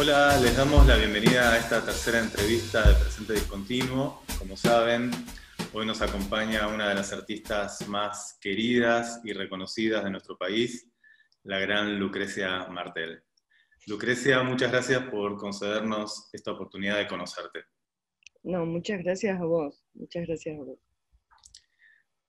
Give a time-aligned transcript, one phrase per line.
[0.00, 4.22] Hola, les damos la bienvenida a esta tercera entrevista de Presente Discontinuo.
[4.38, 5.10] Como saben,
[5.74, 10.90] hoy nos acompaña una de las artistas más queridas y reconocidas de nuestro país,
[11.42, 13.22] la gran Lucrecia Martel.
[13.88, 17.64] Lucrecia, muchas gracias por concedernos esta oportunidad de conocerte.
[18.42, 20.78] No, muchas gracias a vos, muchas gracias a vos.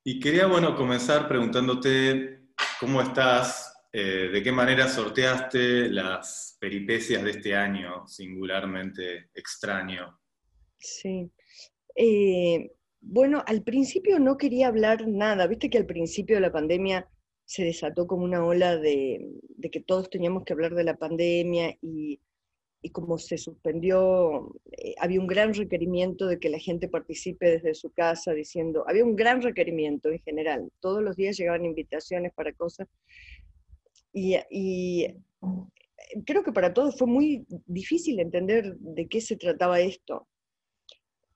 [0.03, 2.49] Y quería, bueno, comenzar preguntándote
[2.81, 10.17] cómo estás, eh, de qué manera sorteaste las peripecias de este año singularmente extraño.
[10.77, 11.30] Sí.
[11.95, 17.09] Eh, bueno, al principio no quería hablar nada, viste que al principio de la pandemia
[17.44, 19.27] se desató como una ola de,
[19.72, 22.22] que todos teníamos que hablar de la pandemia y,
[22.94, 27.92] como se suspendió, eh, había un gran requerimiento de que la gente participe desde su
[27.92, 32.88] casa diciendo, había un gran requerimiento en general, todos los días llegaban invitaciones para cosas
[34.13, 35.08] y,
[36.25, 40.27] creo que para todos fue muy difícil entender de qué se trataba esto.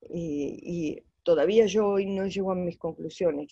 [0.09, 3.51] Y, todavía yo hoy no llego a mis conclusiones.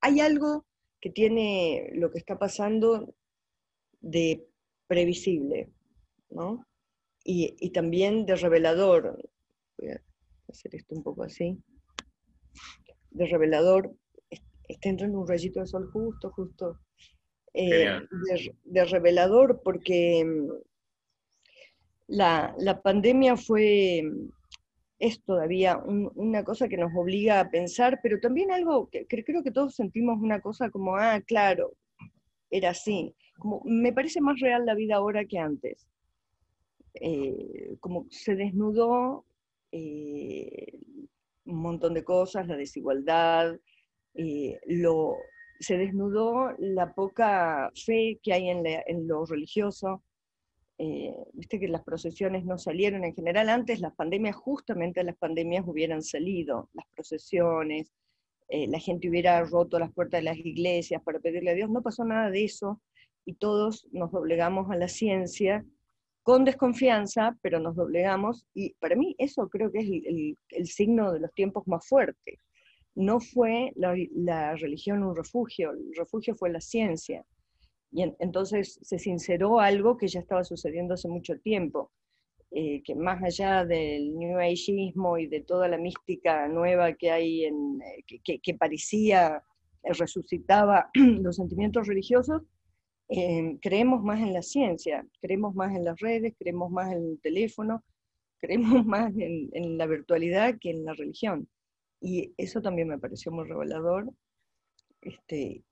[0.00, 0.66] Hay algo
[1.00, 3.14] que tiene lo que está pasando
[4.00, 4.44] de
[4.88, 5.70] previsible,
[6.30, 6.66] ¿no?
[7.22, 9.18] Y, también de revelador.
[9.78, 10.02] Voy a
[10.48, 11.58] hacer esto un poco así.
[13.10, 13.94] De revelador.
[14.68, 16.80] Está entrando un rayito de sol justo, justo
[17.58, 18.00] eh,
[18.64, 20.50] de, revelador porque mm,
[22.08, 24.28] la, pandemia fue, mm,
[24.98, 29.50] es todavía una cosa que nos obliga a pensar, pero también algo que, creo que
[29.50, 31.72] todos sentimos una cosa como, ah, claro,
[32.50, 33.14] era así.
[33.38, 35.88] Como, me parece más real la vida ahora que antes.
[37.00, 39.24] Eh, como se desnudó
[39.72, 40.78] eh,
[41.46, 43.58] un montón de cosas, la desigualdad,
[44.66, 45.16] lo,
[45.60, 50.02] se desnudó la poca fe que hay en, lo religioso.
[50.78, 53.48] Eh, viste que las procesiones no salieron en general.
[53.48, 57.92] Antes las pandemias, justamente las pandemias hubieran salido, las procesiones,
[58.48, 61.70] eh, la gente hubiera roto las puertas de las iglesias para pedirle a Dios.
[61.70, 62.80] No pasó nada de eso
[63.24, 65.64] y todos nos doblegamos a la ciencia
[66.22, 68.46] con desconfianza, pero nos doblegamos.
[68.54, 72.38] Y para mí eso creo que es el signo de los tiempos más fuertes
[72.96, 77.24] no fue la, religión un refugio, el refugio fue la ciencia.
[77.92, 81.92] Y entonces se sinceró algo que ya estaba sucediendo hace mucho tiempo,
[82.50, 87.44] eh, que más allá del New Ageismo y de toda la mística nueva que hay,
[87.44, 89.42] en, eh, que, parecía
[89.82, 92.42] eh, resucitaba los sentimientos religiosos,
[93.62, 97.84] creemos más en la ciencia, creemos más en las redes, creemos más en el teléfono,
[98.40, 101.48] creemos más en la virtualidad que en la religión.
[102.00, 104.10] Y eso también me pareció muy revelador.
[105.02, 105.64] Este,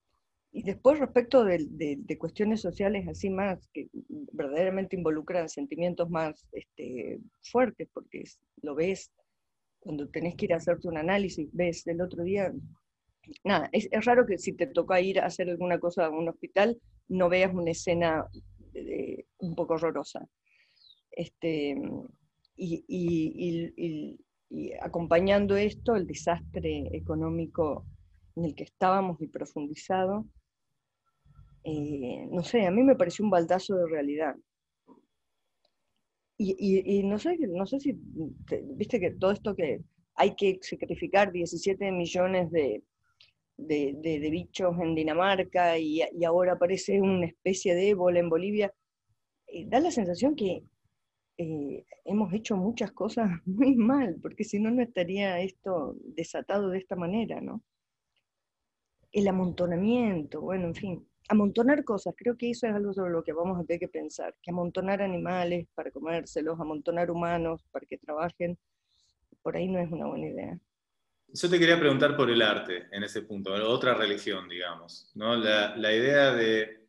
[0.53, 3.89] y después respecto de, de, cuestiones sociales así más, que
[4.33, 8.23] verdaderamente involucran sentimientos más este, fuertes, porque
[8.63, 9.11] lo ves
[9.81, 12.53] cuando tenés que ir a hacerte un análisis, ves el otro día,
[13.43, 16.29] nada, es, es raro que si te toca ir a hacer alguna cosa a un
[16.29, 18.27] hospital, no veas una escena
[19.39, 20.27] un poco horrorosa.
[21.11, 21.77] Este,
[22.57, 27.85] y, y acompañando esto, el desastre económico
[28.37, 30.27] en el que estábamos y profundizado,
[31.65, 34.37] eh, no sé, a mí me pareció un baldazo de realidad.
[36.37, 37.97] Y, no, sé, no sé si,
[38.75, 39.81] viste que todo esto que
[40.17, 42.83] hay que sacrificar 17 millones de,
[43.57, 48.73] de, bichos en Dinamarca y, ahora aparece una especie de ébola en Bolivia,
[49.47, 50.65] eh, da la sensación que
[51.37, 56.79] eh, hemos hecho muchas cosas muy mal, porque si no, no estaría esto desatado de
[56.79, 57.63] esta manera, ¿no?
[59.13, 63.33] El amontonamiento, bueno, en fin, amontonar cosas, creo que eso es algo sobre lo que
[63.33, 68.59] vamos a tener que pensar, que amontonar animales para comérselos, amontonar humanos para que trabajen,
[69.43, 70.59] por ahí no es una buena idea.
[71.29, 75.37] Yo te quería preguntar por el arte en ese punto, otra religión, digamos, ¿no?
[75.37, 76.84] La, la idea de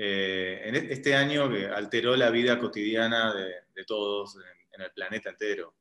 [0.00, 5.30] eh, en e-, este año que alteró la vida cotidiana de, todos en, el planeta
[5.30, 5.74] entero.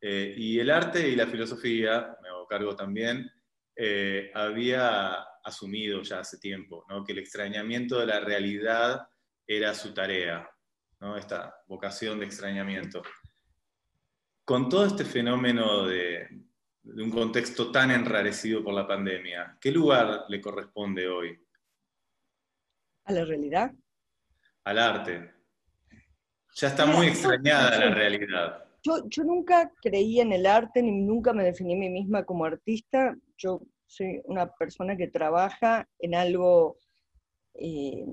[0.00, 3.30] Eh, y el arte y la filosofía, me hago cargo también,
[3.74, 9.08] eh, había asumido ya hace tiempo que el extrañamiento de la realidad
[9.46, 10.50] era su tarea,
[11.16, 13.02] esta vocación de extrañamiento.
[14.44, 16.28] Con todo este fenómeno de
[16.84, 21.45] un contexto tan enrarecido por la pandemia, ¿qué lugar le corresponde hoy
[23.06, 23.72] ¿A la realidad?
[24.64, 25.30] Al arte.
[26.54, 28.64] Ya está muy extrañada la realidad.
[28.82, 32.44] Yo, yo nunca creí en el arte, ni nunca me definí a mí misma como
[32.44, 33.16] artista.
[33.36, 36.78] Yo soy una persona que trabaja en algo
[37.54, 38.04] eh,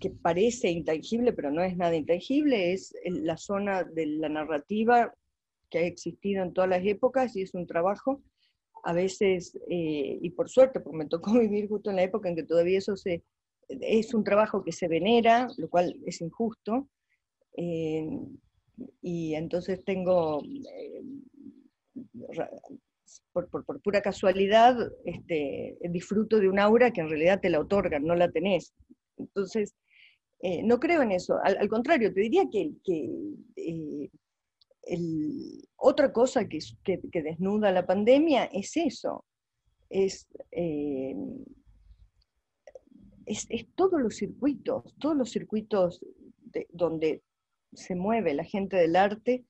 [0.00, 5.14] que, parece intangible, pero no es nada intangible, es la zona de la narrativa
[5.70, 8.22] que ha existido en todas las épocas y es un trabajo,
[8.82, 12.36] a veces, eh, y por suerte, porque me tocó vivir justo en la época en
[12.36, 13.22] que todavía eso se,
[13.80, 16.88] es un trabajo que se venera, lo cual es injusto,
[17.56, 18.08] eh,
[19.02, 21.02] y entonces tengo, eh,
[23.32, 28.04] por, por, pura casualidad, este, disfruto de un aura que en realidad te la otorgan,
[28.04, 28.72] no la tenés.
[29.18, 29.74] Entonces,
[30.42, 31.36] eh, no creo en eso.
[31.42, 34.10] Al, contrario, te diría que, que
[35.76, 39.24] otra cosa que, que, desnuda la pandemia es eso.
[39.90, 40.26] Es,
[43.30, 46.00] es, todos los circuitos, todos los circuitos
[46.70, 47.22] donde
[47.72, 49.44] se mueve la gente del arte,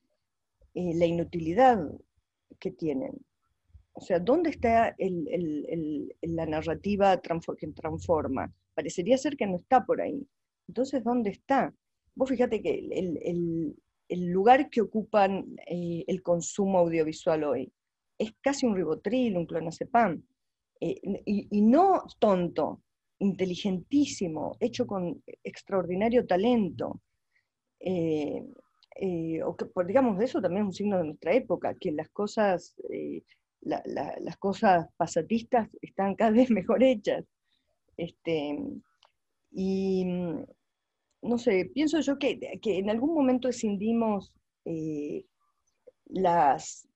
[0.74, 1.78] eh, la inutilidad
[2.58, 3.18] que tienen.
[3.92, 8.52] O sea, ¿dónde está la narrativa que transforma?
[8.74, 10.26] Parecería ser que no está por ahí.
[10.68, 11.74] Entonces, ¿dónde está?
[12.14, 17.72] Vos fíjate que el, lugar que ocupan eh, el consumo audiovisual hoy
[18.18, 20.22] es casi un ribotril, un clonazepam.
[20.80, 22.82] Eh, y, no tonto,
[23.20, 27.00] inteligentísimo, hecho con extraordinario talento.
[27.78, 28.44] Eh,
[28.96, 32.74] eh, o que, digamos, eso también es un signo de nuestra época, que las cosas,
[32.90, 33.22] eh,
[33.60, 37.24] las cosas pasatistas están cada vez mejor hechas.
[37.96, 38.58] Este,
[39.52, 40.04] y
[41.22, 44.32] no sé, pienso yo que, que en algún momento escindimos
[46.06, 46.88] las,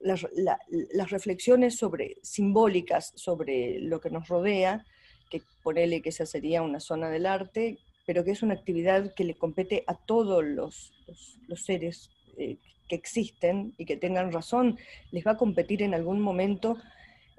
[0.00, 4.84] las, las, reflexiones sobre, simbólicas sobre lo que nos rodea,
[5.28, 9.24] que ponele que esa sería una zona del arte, pero que es una actividad que
[9.24, 10.92] le compete a todos los,
[11.46, 12.56] los, seres eh,
[12.88, 14.78] que existen y que tengan razón,
[15.10, 16.78] les va a competir en algún momento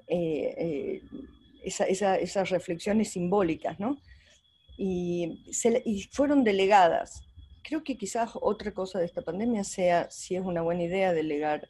[0.06, 1.02] eh, eh,
[1.64, 3.98] esas reflexiones simbólicas, ¿no?
[4.78, 5.42] Y,
[5.84, 7.24] y, fueron delegadas.
[7.62, 11.68] Creo que quizás otra cosa de esta pandemia sea si es una buena idea delegar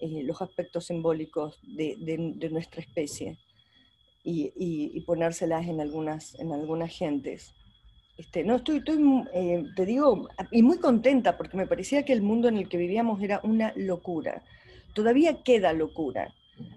[0.00, 3.38] los aspectos simbólicos de, de, nuestra especie
[4.24, 7.54] y, y, ponérselas en algunas, en algunas gentes.
[8.16, 8.82] Este, no, estoy,
[9.34, 12.76] eh, te digo, y muy contenta porque me parecía que el mundo en el que
[12.76, 14.44] vivíamos era una locura.
[14.94, 16.32] Todavía queda locura.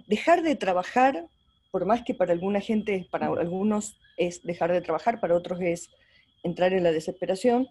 [0.07, 1.27] Dejar de trabajar,
[1.71, 5.89] por más que para alguna gente, para algunos es dejar de trabajar, para otros es
[6.43, 7.67] entrar en la desesperación,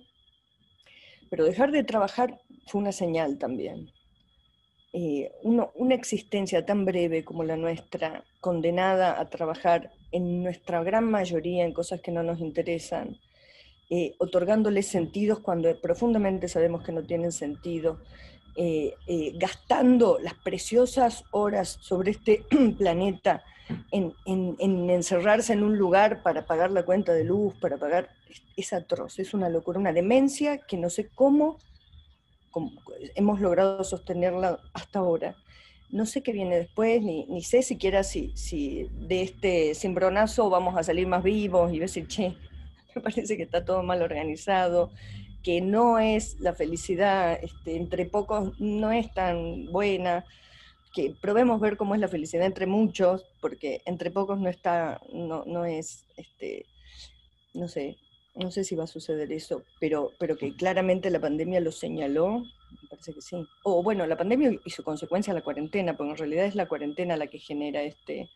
[1.31, 3.91] pero dejar de trabajar fue una señal también.
[4.97, 11.65] Eh, una existencia tan breve como la nuestra, condenada a trabajar en nuestra gran mayoría
[11.65, 13.19] en cosas que no nos interesan,
[13.91, 17.99] eh, otorgándoles sentidos cuando profundamente sabemos que no tienen sentido,
[18.57, 22.45] eh, eh, gastando las preciosas horas sobre este
[22.79, 23.45] planeta
[23.91, 24.15] en,
[24.91, 28.09] encerrarse en un lugar para pagar la cuenta de luz, para pagar,
[28.57, 31.59] es, atroz, es una locura, una demencia que no sé cómo,
[33.15, 35.37] hemos logrado sostenerla hasta ahora.
[35.91, 40.83] No sé qué viene después, ni, sé siquiera si, si de este cimbronazo vamos a
[40.83, 42.35] salir más vivos y decir, che,
[42.95, 44.91] me parece que está todo mal organizado,
[45.43, 50.25] que no es la felicidad este, entre pocos, no es tan buena,
[50.95, 55.45] que probemos ver cómo es la felicidad entre muchos, porque entre pocos no está, no,
[55.45, 56.67] no es, este,
[57.53, 57.99] no sé,
[58.35, 62.41] no sé si va a suceder eso, pero, pero que claramente la pandemia lo señaló,
[62.83, 63.47] me parece que sí.
[63.63, 67.17] O bueno, la pandemia y su consecuencia la cuarentena, porque en realidad es la cuarentena
[67.17, 68.29] la que genera este,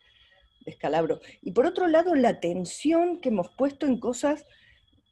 [0.65, 1.19] descalabro.
[1.41, 4.45] Y por otro lado, la atención que hemos puesto en cosas,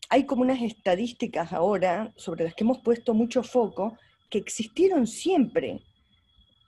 [0.09, 3.97] hay como unas estadísticas ahora sobre las que hemos puesto mucho foco,
[4.29, 5.81] que existieron siempre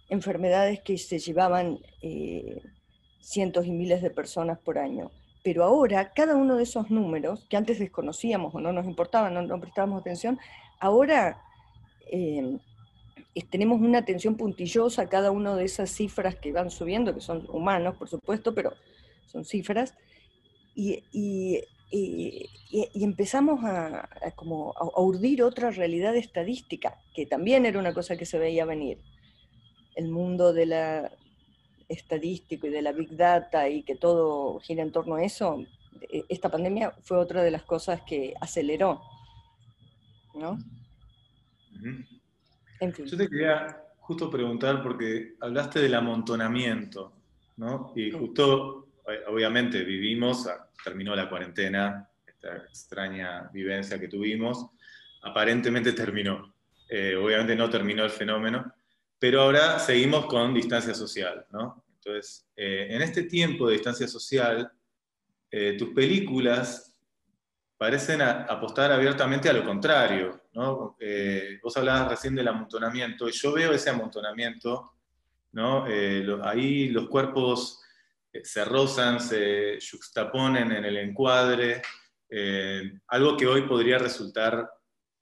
[0.10, 2.62] enfermedades que se llevaban eh,
[3.22, 5.12] cientos y miles de personas por año.
[5.44, 9.60] Pero ahora, cada uno de esos números, que antes desconocíamos o no nos importaban, no,
[9.60, 10.38] prestábamos atención,
[10.80, 11.42] ahora
[12.12, 12.58] eh,
[13.50, 17.46] tenemos una atención puntillosa a cada una de esas cifras que van subiendo, que son
[17.50, 18.74] humanos, por supuesto, pero
[19.28, 19.94] son cifras,
[20.76, 21.64] y,
[22.94, 28.40] empezamos a, como a, urdir otra realidad estadística, que también era una cosa que se
[28.40, 29.00] veía venir.
[29.96, 31.12] El mundo de la
[31.90, 35.66] estadístico y de la big data y que todo gira en torno a eso,
[36.02, 39.02] e, esta pandemia fue otra de las cosas que aceleró,
[40.36, 40.58] ¿no?
[42.82, 47.14] Yo te quería justo preguntar, porque hablaste del amontonamiento,
[47.58, 47.94] ¿no?
[47.96, 48.88] Y justo,
[49.28, 50.50] obviamente, vivimos,
[50.84, 54.66] terminó la cuarentena, esta extraña vivencia que tuvimos,
[55.22, 56.54] aparentemente terminó.
[56.90, 58.74] Eh, obviamente no terminó el fenómeno,
[59.20, 61.84] pero ahora seguimos con distancia social, ¿no?
[61.96, 64.72] Entonces, eh, en este tiempo de distancia social,
[65.52, 66.96] eh, tus películas
[67.78, 70.42] parecen apostar abiertamente a lo contrario.
[70.54, 70.98] ¿no?
[71.00, 74.94] Eh, vos hablabas recién del amontonamiento, y yo veo ese amontonamiento,
[75.54, 75.88] ¿no?
[75.88, 77.82] Eh, ahí los cuerpos
[78.44, 81.82] se rozan, se juxtaponen en el encuadre,
[83.08, 84.70] algo que hoy podría resultar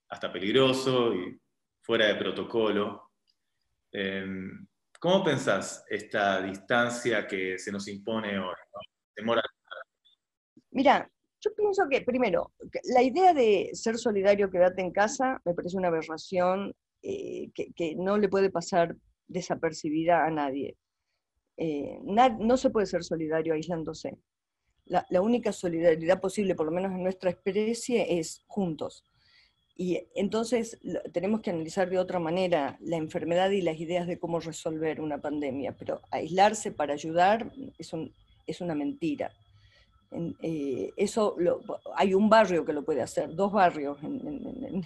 [0.08, 1.40] hasta peligroso y
[1.80, 3.07] fuera de protocolo.
[5.00, 8.54] ¿Cómo pensás esta distancia que se nos impone hoy?
[10.70, 12.52] Mira, yo pienso que, primero,
[12.94, 18.18] la idea de ser solidario, quedarte en casa, me parece una aberración eh, que, no
[18.18, 18.96] le puede pasar
[19.28, 20.76] desapercibida a nadie.
[21.56, 24.18] Eh, no se puede ser solidario aislándose.
[24.84, 29.04] La, la, única solidaridad posible, por lo menos en nuestra especie, es juntos.
[29.80, 30.76] Y entonces
[31.12, 35.18] tenemos que analizar de otra manera la enfermedad y las ideas de cómo resolver una
[35.18, 37.92] pandemia, pero aislarse para ayudar es,
[38.46, 39.30] es una mentira.
[40.42, 41.36] Eh, eso
[41.94, 44.82] hay un barrio que lo puede hacer, dos barrios en,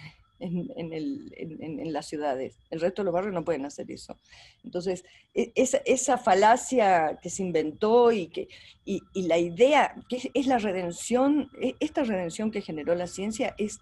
[1.91, 2.55] las ciudades.
[2.69, 4.15] El resto de los barrios no pueden hacer eso.
[4.63, 8.47] Entonces, e, esa, falacia que se inventó y, que,
[8.85, 13.79] y, la idea, que es la redención, e, esta redención que generó la ciencia es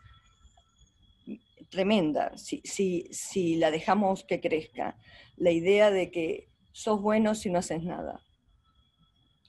[1.72, 4.98] tremenda si, si, si la dejamos que crezca.
[5.38, 8.22] La idea de que sos bueno si no haces nada.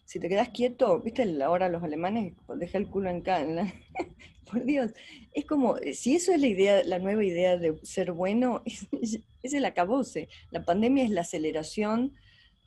[0.06, 3.72] Si te quedas quieto, viste ahora los alemanes, deja el culo en casa.
[4.50, 4.92] Por Dios,
[5.32, 8.62] es como, si eso es la idea, la nueva idea de ser bueno,
[9.42, 10.28] es el acabose.
[10.50, 12.14] La pandemia es la aceleración,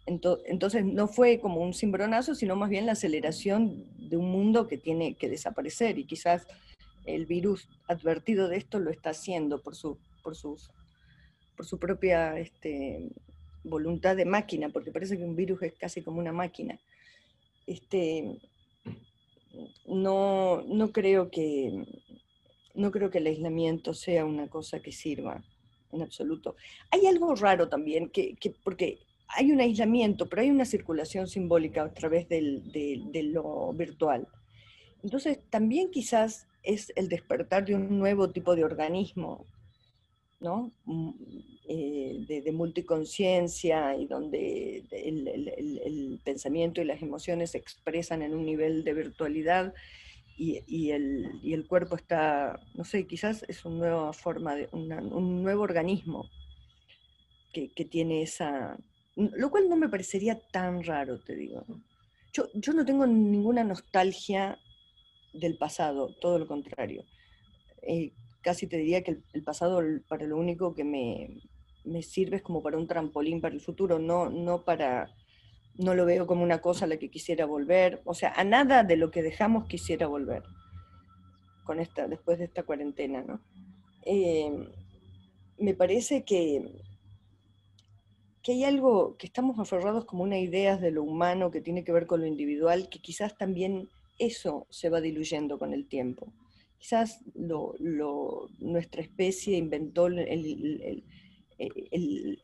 [0.07, 4.77] entonces no fue como un cimbronazo, sino más bien la aceleración de un mundo que
[4.77, 6.45] tiene que desaparecer y quizás
[7.05, 10.71] el virus advertido de esto lo está haciendo por su, por sus,
[11.55, 13.09] por su propia este,
[13.63, 16.79] voluntad de máquina, porque parece que un virus es casi como una máquina.
[17.67, 18.39] Este,
[19.87, 21.85] no, no, creo que,
[22.73, 25.43] no creo que el aislamiento sea una cosa que sirva
[25.91, 26.55] en absoluto.
[26.91, 31.93] Hay algo raro también, que, porque hay un aislamiento, pero hay una circulación simbólica a
[31.93, 34.27] través del, de lo virtual.
[35.03, 39.45] Entonces, también quizás es el despertar de un nuevo tipo de organismo,
[40.39, 40.71] ¿no?
[40.85, 41.11] Mm,
[41.67, 48.83] eh, de, multiconciencia y donde el, pensamiento y las emociones se expresan en un nivel
[48.83, 49.73] de virtualidad
[50.37, 56.29] y, el, cuerpo está, no sé, quizás es una nueva forma, de un nuevo organismo
[57.51, 58.77] que, tiene esa...
[59.15, 61.63] Lo cual no me parecería tan raro, te digo.
[62.33, 64.59] Yo, yo no tengo ninguna nostalgia
[65.39, 67.05] del pasado, todo lo contrario.
[67.81, 71.41] Eh, casi te diría que el, pasado para lo único que me,
[72.01, 75.13] sirve es como para un trampolín para el futuro, no, no para,
[75.77, 78.83] no lo veo como una cosa a la que quisiera volver, o sea, a nada
[78.83, 80.43] de lo que dejamos quisiera volver
[81.63, 83.41] con esta, después de esta cuarentena, ¿no?
[84.05, 84.51] Eh,
[85.57, 86.83] me parece que,
[88.43, 91.91] que hay algo, que estamos aferrados como una idea de lo humano que tiene que
[91.91, 96.31] ver con lo individual, que quizás también eso se va diluyendo con el tiempo.
[96.77, 97.21] Quizás
[98.59, 101.03] nuestra especie inventó el,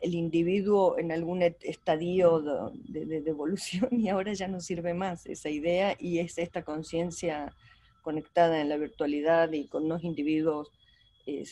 [0.01, 6.19] individuo en algún estadio de, evolución y ahora ya no sirve más esa idea y
[6.19, 7.53] es esta conciencia
[8.01, 10.71] conectada en la virtualidad y con unos individuos
[11.27, 11.45] eh,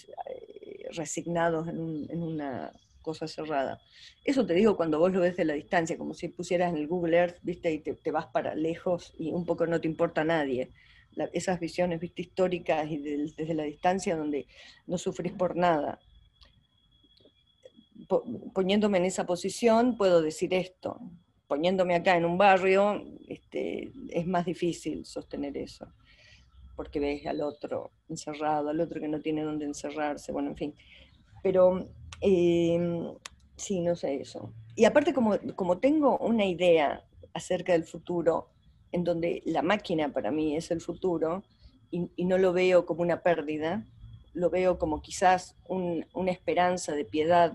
[0.93, 3.82] resignados en una cosa cerrada.
[4.24, 6.88] Eso te digo cuando vos lo ves de la distancia, como si pusieras en el
[6.88, 10.25] Google Earth, viste, y te, vas para lejos y un poco no te importa a
[10.25, 10.72] nadie.
[11.34, 14.48] esas visiones, viste, históricas y desde la distancia donde
[14.88, 16.00] no sufrís por nada.
[18.53, 21.00] poniéndome en esa posición, puedo decir esto.
[21.48, 25.88] Poniéndome acá en un barrio, este, es más difícil sostener eso
[26.79, 30.75] porque ves al otro encerrado, al otro que no tiene dónde encerrarse, bueno, en fin.
[31.44, 31.89] Pero
[32.21, 33.13] Em,
[33.55, 34.53] sí, no sé eso.
[34.75, 38.49] Y aparte, como, como tengo una idea acerca del futuro,
[38.91, 41.43] en donde la máquina para mí es el futuro,
[41.91, 43.83] y, no lo veo como una pérdida,
[44.33, 47.51] lo veo como quizás una esperanza de piedad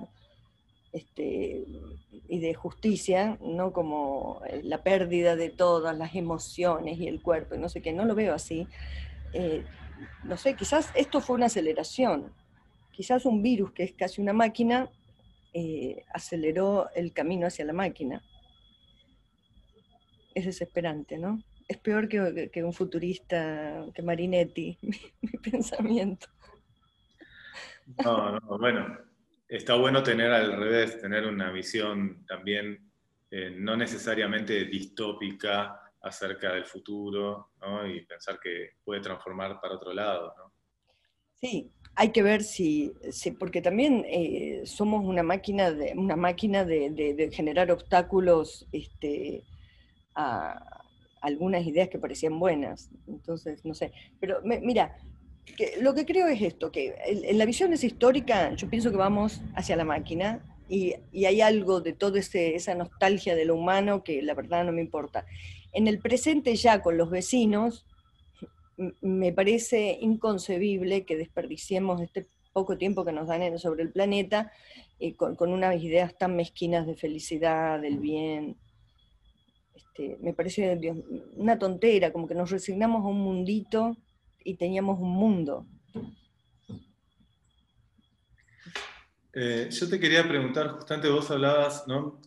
[0.93, 1.65] este,
[2.29, 7.69] y de justicia, no como la pérdida de todas las emociones y el cuerpo, no
[7.69, 8.67] sé qué, no lo veo así.
[9.33, 9.65] Eh,
[10.25, 12.33] no sé, quizás esto fue una aceleración,
[12.95, 14.89] quizás un virus que es casi una máquina
[15.53, 18.23] eh, aceleró el camino hacia la máquina.
[20.35, 21.43] Es desesperante, ¿no?
[21.69, 26.27] Es peor que, un futurista, que Marinetti, mi, pensamiento.
[28.03, 28.99] No, no, bueno,
[29.49, 32.91] está bueno tener al revés, tener una visión también
[33.31, 37.53] eh, no necesariamente distópica acerca del futuro
[37.87, 40.44] y pensar que puede transformar para otro lado.
[41.45, 42.95] Sí, hay que ver si,
[43.39, 49.45] porque también eh, somos una máquina de, una máquina de, generar obstáculos este,
[50.15, 50.81] a
[51.21, 52.89] algunas ideas que parecían buenas.
[53.07, 53.93] Entonces, no sé.
[54.21, 54.97] Pero mira,
[55.83, 59.43] lo que creo es esto, que en, la visión es histórica, yo pienso que vamos
[59.55, 60.95] hacia la máquina y,
[61.27, 65.27] hay algo de toda esa nostalgia de lo humano que la verdad no me importa.
[65.75, 67.85] En el presente ya con los vecinos,
[69.01, 74.53] me parece inconcebible que desperdiciemos este poco tiempo que nos dan sobre el planeta
[75.01, 78.57] eh, con, unas ideas tan mezquinas de felicidad, del bien.
[79.75, 80.79] Este, me parece
[81.37, 83.97] una tontera, como que nos resignamos a un mundito
[84.45, 85.67] y teníamos un mundo.
[89.33, 92.21] Eh, yo te quería preguntar, justamente vos hablabas, ¿no?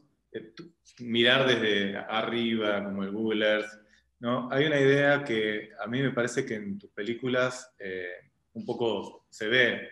[0.99, 3.86] mirar desde arriba, como el Google Earth,
[4.19, 4.49] ¿no?
[4.51, 9.25] Hay una idea que a mí me parece que en tus películas eh, un poco
[9.29, 9.89] se ve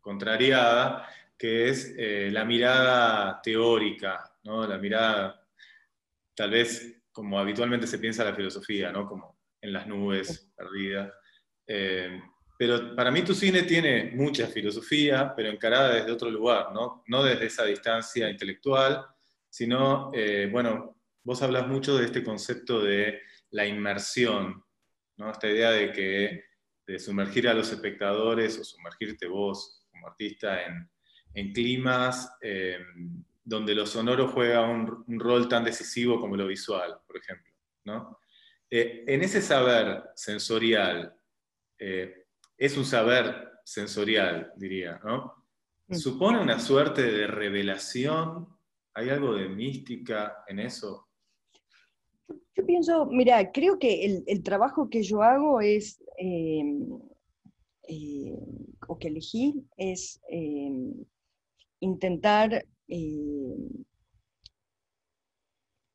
[0.00, 4.64] contrariada, que es eh, la mirada teórica, ¿no?
[4.64, 5.44] La mirada,
[6.34, 9.08] tal vez como habitualmente se piensa la filosofía, ¿no?
[9.08, 11.12] Como en las nubes, perdida.
[11.66, 12.22] Eh,
[12.56, 17.02] pero para mí tu cine tiene mucha filosofía, pero encarada desde otro lugar, ¿no?
[17.08, 19.04] No desde esa distancia intelectual,
[19.50, 20.12] sino,
[20.52, 23.20] bueno, vos hablas mucho de este concepto de
[23.56, 24.62] la inmersión,
[25.16, 25.30] ¿no?
[25.30, 26.44] esta idea de que
[26.86, 30.90] de sumergir a los espectadores o sumergirte vos como artista en,
[31.52, 32.78] climas eh,
[33.44, 37.52] donde lo sonoro juega un, rol tan decisivo como lo visual, por ejemplo.
[37.84, 38.18] ¿no?
[38.70, 41.14] Eh, en ese saber sensorial,
[41.78, 45.46] eh, es un saber sensorial, diría, ¿no?
[45.88, 45.94] Mm.
[45.94, 48.48] ¿Supone una suerte de revelación?
[48.94, 51.05] ¿Hay algo de mística en eso?
[52.28, 56.98] Yo pienso, mira, creo que el, trabajo que yo hago es, em,
[57.88, 58.36] eh,
[58.88, 61.04] o que elegí, es em,
[61.80, 63.84] intentar, em,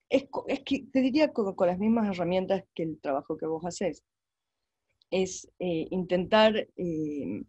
[0.10, 0.26] es,
[0.66, 4.04] que te diría con, las mismas herramientas que el trabajo que vos haces,
[5.10, 7.44] es eh, intentar eh,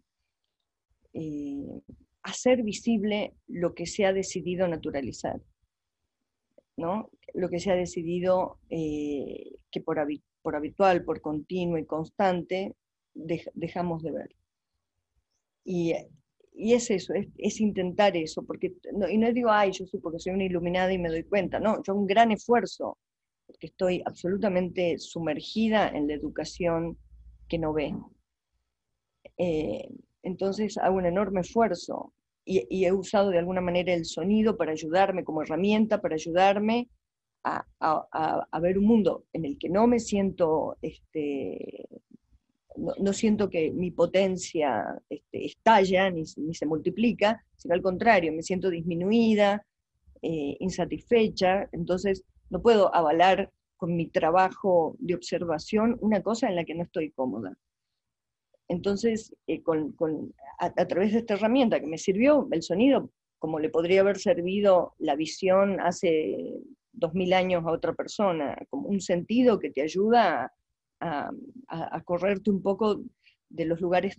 [2.23, 5.41] hacer visible lo que se ha decidido naturalizar.
[6.77, 7.09] ¿No?
[7.33, 12.75] lo que se ha decidido eh, que por, habitual, por continuo y constante,
[13.13, 14.35] dejamos de ver.
[15.65, 15.93] Y,
[16.55, 18.75] es eso, es, intentar eso, porque,
[19.09, 21.81] y no digo, ay, yo soy porque soy una iluminada y me doy cuenta, no,
[21.81, 22.99] yo un gran esfuerzo,
[23.47, 26.97] porque estoy absolutamente sumergida en la educación
[27.47, 27.95] que no ve.
[29.37, 29.89] Eh,
[30.21, 32.13] entonces hago un enorme esfuerzo
[32.45, 36.89] y, he usado de alguna manera el sonido para ayudarme como herramienta, para ayudarme
[37.43, 41.87] a, ver un mundo en el que no me siento, este,
[42.75, 48.69] no, siento que mi potencia este, estalla ni, se multiplica, sino al contrario, me siento
[48.69, 49.65] disminuida,
[50.21, 56.63] eh, insatisfecha, entonces no puedo avalar con mi trabajo de observación una cosa en la
[56.63, 57.57] que no estoy cómoda.
[58.67, 59.61] Entonces, eh,
[60.59, 64.95] a, través de esta herramienta que me sirvió, el sonido, como le podría haber servido
[64.99, 66.61] la visión hace
[66.93, 70.53] dos mil años a otra persona, como un sentido que te ayuda
[70.99, 71.31] a,
[72.05, 73.03] correrte un poco
[73.49, 74.15] de los lugares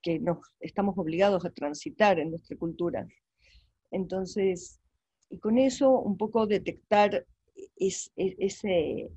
[0.00, 3.06] que nos estamos obligados a transitar en nuestra cultura.
[3.90, 4.80] Entonces,
[5.28, 7.26] y con eso un poco detectar
[7.76, 9.10] ese,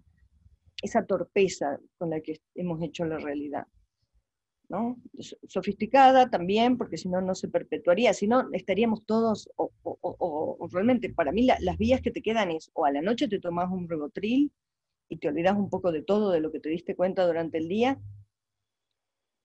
[0.81, 3.65] esa torpeza con la que hemos hecho la realidad.
[5.47, 11.31] Sofisticada también, porque si no, no se perpetuaría, si no, estaríamos todos, o, realmente para
[11.31, 14.51] mí las vías que te quedan es, o a la noche te tomas un rebotril
[15.09, 17.67] y te olvidas un poco de todo, de lo que te diste cuenta durante el
[17.67, 17.99] día,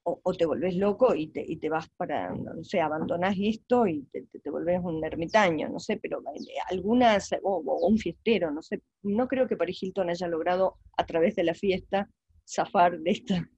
[0.07, 4.03] o, te volvés loco y te, y te, vas para, no sé, abandonás esto y
[4.11, 7.57] te, te, volvés un ermitaño, no sé, pero eh, algunas, o,
[7.87, 11.55] un fiestero, no sé, no creo que Paris Hilton haya logrado a través de la
[11.55, 12.07] fiesta
[12.47, 13.49] zafar de esta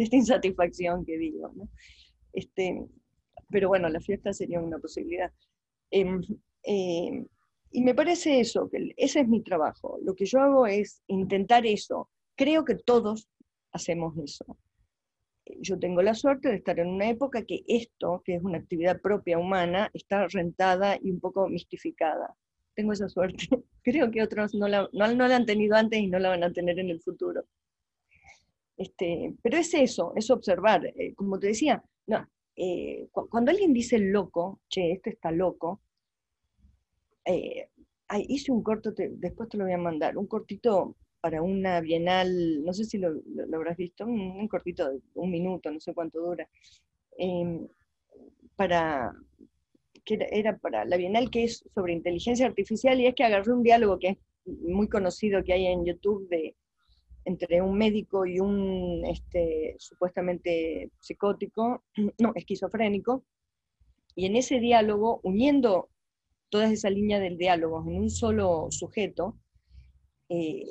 [0.00, 1.52] de esta insatisfacción que digo.
[2.32, 2.86] Este,
[3.50, 5.30] pero bueno, la fiesta sería una posibilidad.
[5.90, 6.22] Em,
[6.62, 7.26] em,
[7.70, 9.98] y me parece eso, que ese es mi trabajo.
[10.02, 12.08] Lo que yo hago es intentar eso.
[12.34, 13.28] Creo que todos
[13.72, 14.56] hacemos eso.
[15.60, 19.02] Yo tengo la suerte de estar en una época que esto, que es una actividad
[19.02, 22.34] propia humana, está rentada y un poco mistificada.
[22.74, 23.48] Tengo esa suerte.
[23.82, 26.52] Creo que otros no la, no la han tenido antes y no la van a
[26.52, 27.44] tener en el futuro.
[28.80, 30.86] Este, pero es eso, es observar.
[30.86, 31.84] Eh, como te decía,
[32.56, 35.82] eh, cuando alguien dice loco, che, este está loco,
[37.26, 37.68] eh,
[38.26, 42.72] hice un corto, después te lo voy a mandar, un cortito para una bienal, no
[42.72, 43.20] sé si lo,
[43.54, 46.48] habrás visto, un, cortito de un minuto, no sé cuánto dura,
[47.18, 47.68] em,
[48.56, 49.12] para,
[50.06, 53.62] que era, para la bienal que es sobre inteligencia artificial y es que agarré un
[53.62, 56.56] diálogo que es muy conocido que hay en YouTube de,
[57.30, 61.84] entre un médico y un este, supuestamente psicótico,
[62.18, 63.24] no, esquizofrénico,
[64.16, 65.88] y en ese diálogo, uniendo
[66.48, 69.38] todas esa línea del diálogo en un solo sujeto,
[70.28, 70.64] eh,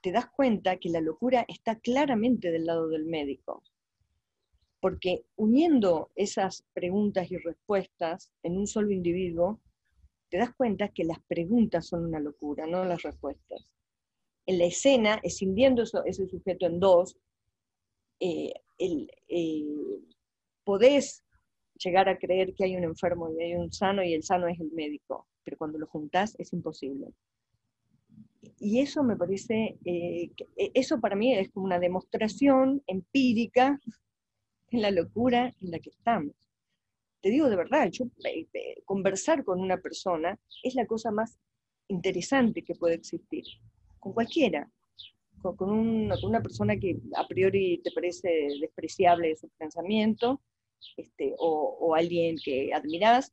[0.00, 3.62] te das cuenta que la locura está claramente del lado del médico.
[4.80, 9.60] Porque uniendo esas preguntas y respuestas en un solo individuo,
[10.30, 13.68] te das cuenta que las preguntas son una locura, no las respuestas.
[14.46, 17.16] En la escena, escindiendo ese sujeto en dos,
[18.20, 19.66] eh, eh,
[20.64, 21.24] podés
[21.78, 24.58] llegar a creer que hay un enfermo y hay un sano y el sano es
[24.60, 27.12] el médico, pero cuando lo juntás es imposible.
[28.58, 33.80] Y eso me parece, eh, e, eso para mí es como una demostración empírica
[34.70, 36.34] de la locura en la que estamos.
[37.20, 41.38] Te digo de verdad, yo, eh, eh, conversar con una persona es la cosa más
[41.88, 43.44] interesante que puede existir,
[43.98, 44.70] con cualquiera,
[45.54, 50.40] con, una persona que a priori te parece despreciable de su pensamiento,
[50.96, 53.32] este, o, alguien que admirás,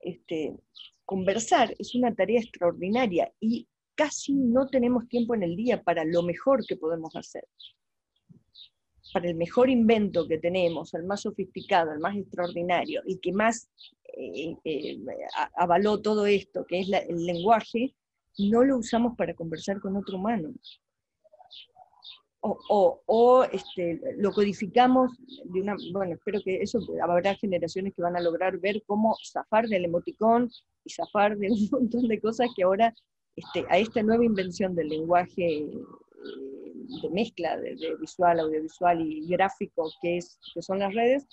[0.00, 0.56] este,
[1.04, 6.22] conversar es una tarea extraordinaria y casi no tenemos tiempo en el día para lo
[6.22, 7.44] mejor que podemos hacer.
[9.12, 13.68] Para el mejor invento que tenemos, el más sofisticado, el más extraordinario y que más
[14.16, 15.00] eh, eh,
[15.56, 17.94] avaló todo esto, que es el lenguaje,
[18.38, 20.52] no lo usamos para conversar con otro humano
[22.42, 25.10] o, este, lo codificamos
[25.44, 29.68] de una, bueno, espero que eso, habrá generaciones que van a lograr ver cómo zafar
[29.68, 30.50] del emoticón
[30.84, 32.94] y zafar de un montón de cosas que ahora
[33.36, 35.82] este, a esta nueva invención del lenguaje eh,
[37.02, 41.26] de mezcla de, visual, audiovisual y gráfico que, es, que son las redes,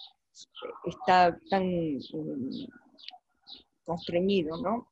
[0.86, 1.64] está tan
[2.14, 2.50] um,
[3.86, 4.88] constreñido, ¿no?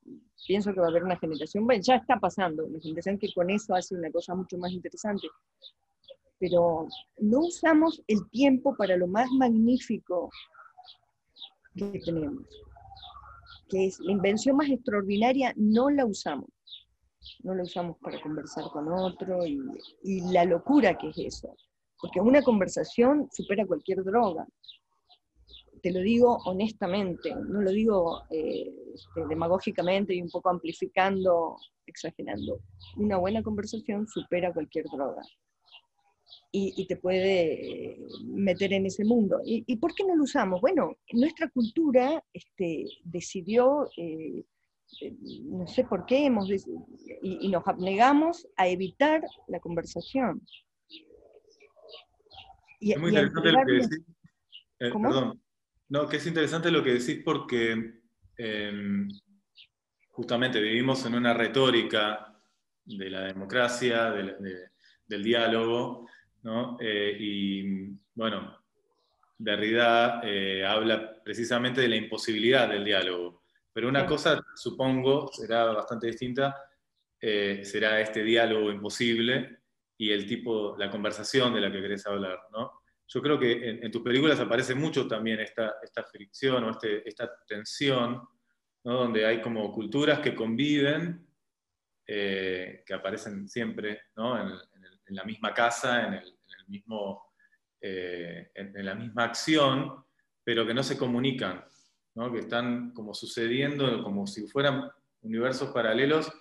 [0.48, 3.50] Pienso que va a haber una generación, bueno, ya está pasando, una generación que con
[3.50, 5.28] eso hace una cosa mucho más interesante,
[6.40, 10.30] pero no usamos el tiempo para lo más magnífico
[11.76, 12.46] que tenemos,
[13.70, 16.50] que es la invención más extraordinaria, no la usamos.
[17.44, 19.60] No la usamos para conversar con otro y,
[20.32, 21.56] la locura que es eso.
[22.00, 24.48] Porque una conversación supera cualquier droga.
[25.86, 32.60] Te lo digo honestamente, no lo digo eh, este, demagógicamente y un poco amplificando, exagerando.
[32.98, 35.22] Una buena conversación supera cualquier droga
[36.52, 39.40] y, te puede meter en ese mundo.
[39.46, 40.60] ¿Y, por qué no lo usamos?
[40.60, 44.44] Bueno, nuestra cultura este, decidió, eh,
[45.44, 46.50] no sé por qué, hemos
[47.22, 50.42] y, nos abnegamos a evitar la conversación.
[52.80, 54.02] es muy interesante lo que decís.
[54.80, 55.45] Eh, perdón.
[55.90, 58.02] No, que es interesante lo que decís porque
[58.38, 59.08] em,
[60.10, 62.36] justamente vivimos en una retórica
[62.84, 66.08] de la democracia, del diálogo,
[66.80, 68.58] eh, y bueno,
[69.38, 73.44] Derrida eh, habla precisamente de la imposibilidad del diálogo.
[73.74, 76.56] Pero una cosa, supongo, será bastante distinta,
[77.20, 79.60] eh, será este diálogo imposible
[79.98, 82.84] y el tipo, la conversación de la que querés hablar, ¿no?
[83.08, 87.32] Yo creo que en, tus películas aparece mucho también esta, esta fricción o este, esta
[87.48, 88.28] tensión,
[88.84, 88.94] ¿no?
[88.94, 91.26] donde hay como culturas que conviven,
[92.06, 94.40] que aparecen siempre ¿no?
[94.40, 94.54] en,
[95.08, 96.36] en, la misma casa, en el,
[96.68, 97.32] mismo,
[97.82, 100.04] eh, en, la misma acción,
[100.44, 101.64] pero que no se comunican,
[102.32, 104.90] que están como sucediendo como si fueran
[105.22, 106.32] universos paralelos.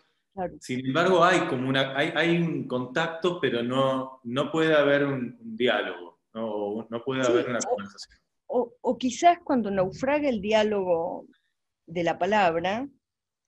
[0.61, 5.38] Sin embargo, hay, como una, hay, hay, un contacto, pero no, no puede haber un,
[5.57, 8.18] diálogo, no, no puede haber una conversación.
[8.47, 11.27] O, quizás cuando naufraga el diálogo
[11.87, 12.88] de la palabra,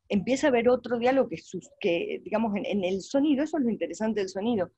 [0.09, 1.37] empieza a haber otro diálogo que,
[1.81, 4.71] que digamos, en, en, el sonido, eso es lo interesante del sonido,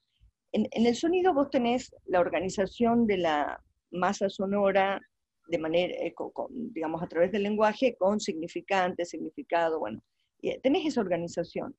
[0.53, 5.01] en, el sonido vos tenés la organización de la masa sonora
[5.49, 6.15] de manera, eh,
[6.73, 10.03] digamos, a través del lenguaje con significante, significado, bueno,
[10.43, 11.75] eh, tenés esa organización.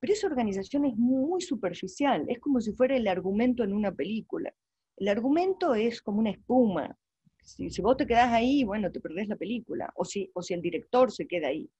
[0.00, 4.54] Pero esa organización es muy superficial, es como si fuera el argumento en una película.
[4.96, 6.96] El argumento es como una espuma.
[7.42, 10.62] Si, vos te quedás ahí, bueno, te perdés la película, o si, o si el
[10.62, 11.70] director se queda ahí.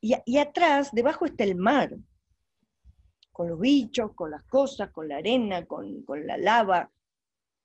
[0.00, 1.96] Y, atrás, debajo está el mar,
[3.32, 6.90] con los bichos, con las cosas, con la arena, con, la lava.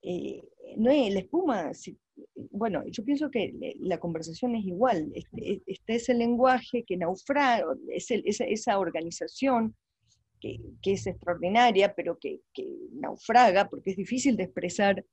[0.01, 0.41] Eh,
[0.77, 1.71] no es la espuma,
[2.51, 7.65] bueno, yo pienso que la conversación es igual, este, este es el lenguaje que naufraga,
[7.89, 9.75] es esa, organización
[10.39, 12.41] que, es extraordinaria, pero que,
[12.93, 15.05] naufraga, porque es difícil de expresar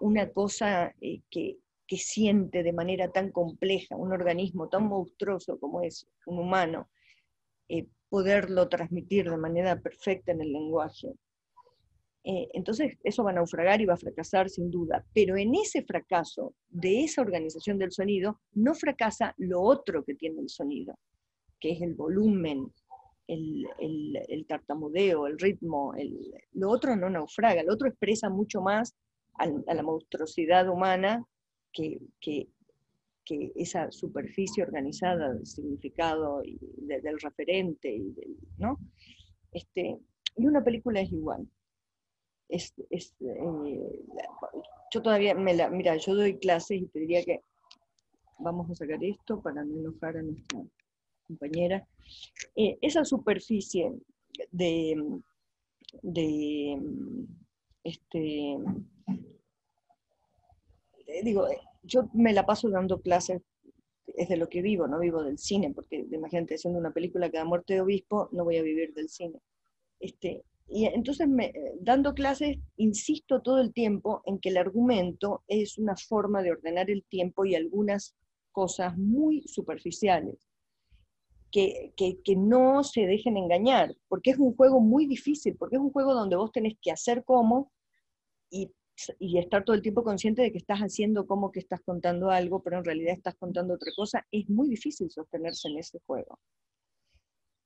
[0.00, 6.06] una cosa eh, que, siente de manera tan compleja, un organismo tan monstruoso como es
[6.26, 6.90] un humano,
[7.68, 11.14] eh, poderlo transmitir de manera perfecta en el lenguaje.
[12.24, 15.84] Eh, entonces eso va a naufragar y va a fracasar sin duda, pero en ese
[15.84, 20.98] fracaso de esa organización del sonido no fracasa lo otro que tiene el sonido,
[21.60, 22.72] que es el volumen,
[23.28, 25.94] el, tartamudeo, el ritmo,
[26.52, 28.94] lo otro no naufraga, lo otro expresa mucho más
[29.34, 31.24] a, la monstruosidad humana
[31.72, 31.98] que,
[33.56, 36.42] esa superficie organizada del significado
[36.78, 38.14] del referente, y,
[38.56, 38.78] ¿no?
[39.50, 39.98] Este,
[40.36, 41.48] y una película es igual.
[42.48, 44.04] Es, eh,
[44.92, 47.40] yo todavía, mira, yo doy clases y te diría que
[48.38, 50.60] vamos a sacar esto para no enojar a nuestra
[51.26, 51.86] compañera.
[52.54, 53.92] Eh, esa superficie
[54.50, 54.96] de,
[56.02, 56.78] de
[57.84, 58.56] este,
[61.22, 61.46] digo,
[61.82, 63.42] yo me la paso dando clases,
[64.16, 67.38] es de lo que vivo, no vivo del cine, porque imagínate, haciendo una película que
[67.38, 69.40] da muerte de obispo, no voy a vivir del cine.
[70.00, 75.78] Este, y entonces, me, dando clases, insisto todo el tiempo en que el argumento es
[75.78, 78.16] una forma de ordenar el tiempo y algunas
[78.52, 80.45] cosas muy superficiales
[81.50, 86.14] que, no se dejen engañar, porque es un juego muy difícil, porque es un juego
[86.14, 87.72] donde vos tenés que hacer como
[88.50, 88.72] y,
[89.38, 92.78] estar todo el tiempo consciente de que estás haciendo como que estás contando algo, pero
[92.78, 94.26] en realidad estás contando otra cosa.
[94.30, 96.38] Es muy difícil sostenerse en ese juego.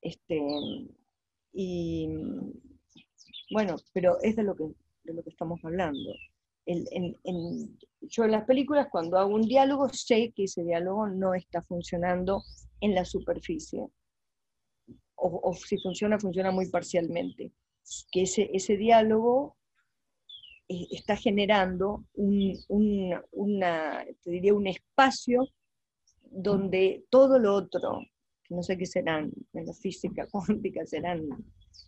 [0.03, 0.41] Este,
[1.53, 2.09] y
[3.53, 4.65] bueno, pero es de lo que,
[5.05, 6.13] de lo que estamos hablando.
[6.67, 12.43] yo en las películas, cuando hago un diálogo, sé que ese diálogo no está funcionando
[12.81, 13.87] en la superficie.
[15.17, 17.53] O, si funciona, funciona muy parcialmente.
[18.11, 19.57] Que ese, ese diálogo
[20.69, 22.57] eh, está generando un,
[23.33, 25.49] una, te diría, un espacio
[26.23, 28.01] donde todo lo otro,
[28.49, 31.29] no sé qué serán, en la física cuántica serán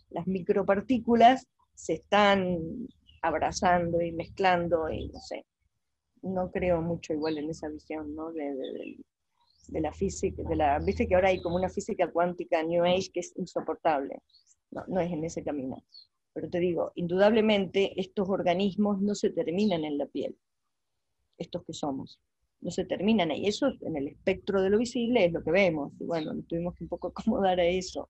[0.09, 2.87] las micropartículas, se están
[3.21, 5.45] abrazando y mezclando y no sé.
[6.21, 8.31] No creo mucho igual en esa visión, ¿no?
[8.31, 8.97] De, de
[9.69, 13.21] la física, de la, viste que ahora hay como una física cuántica New Age que
[13.21, 14.21] es insoportable.
[14.71, 15.83] No, no es en ese camino.
[16.33, 20.35] Pero te digo, indudablemente estos organismos no se terminan en la piel,
[21.37, 22.19] estos que somos,
[22.61, 23.45] no se terminan ahí.
[23.45, 25.93] Eso en el espectro de lo visible es lo que vemos.
[25.99, 28.09] Y bueno, tuvimos que un poco acomodar a eso.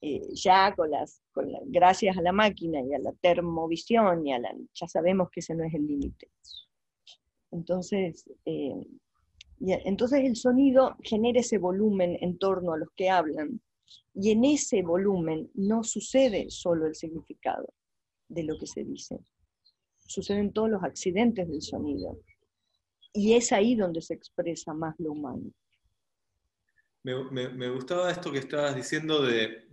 [0.00, 4.38] Eh, ya con las, con gracias a la máquina y a la termovisión, y a
[4.38, 6.28] la, ya sabemos que ese no es el límite.
[7.50, 8.86] Entonces, eh,
[9.60, 13.60] entonces el sonido genera ese volumen en torno a los que hablan.
[14.14, 17.72] Y en ese volumen no sucede solo el significado
[18.28, 19.18] de lo que se dice,
[20.06, 22.18] suceden todos los accidentes del sonido.
[23.12, 25.52] Y es ahí donde se expresa más lo humano.
[27.04, 29.68] Me, gustaba esto que estabas diciendo de,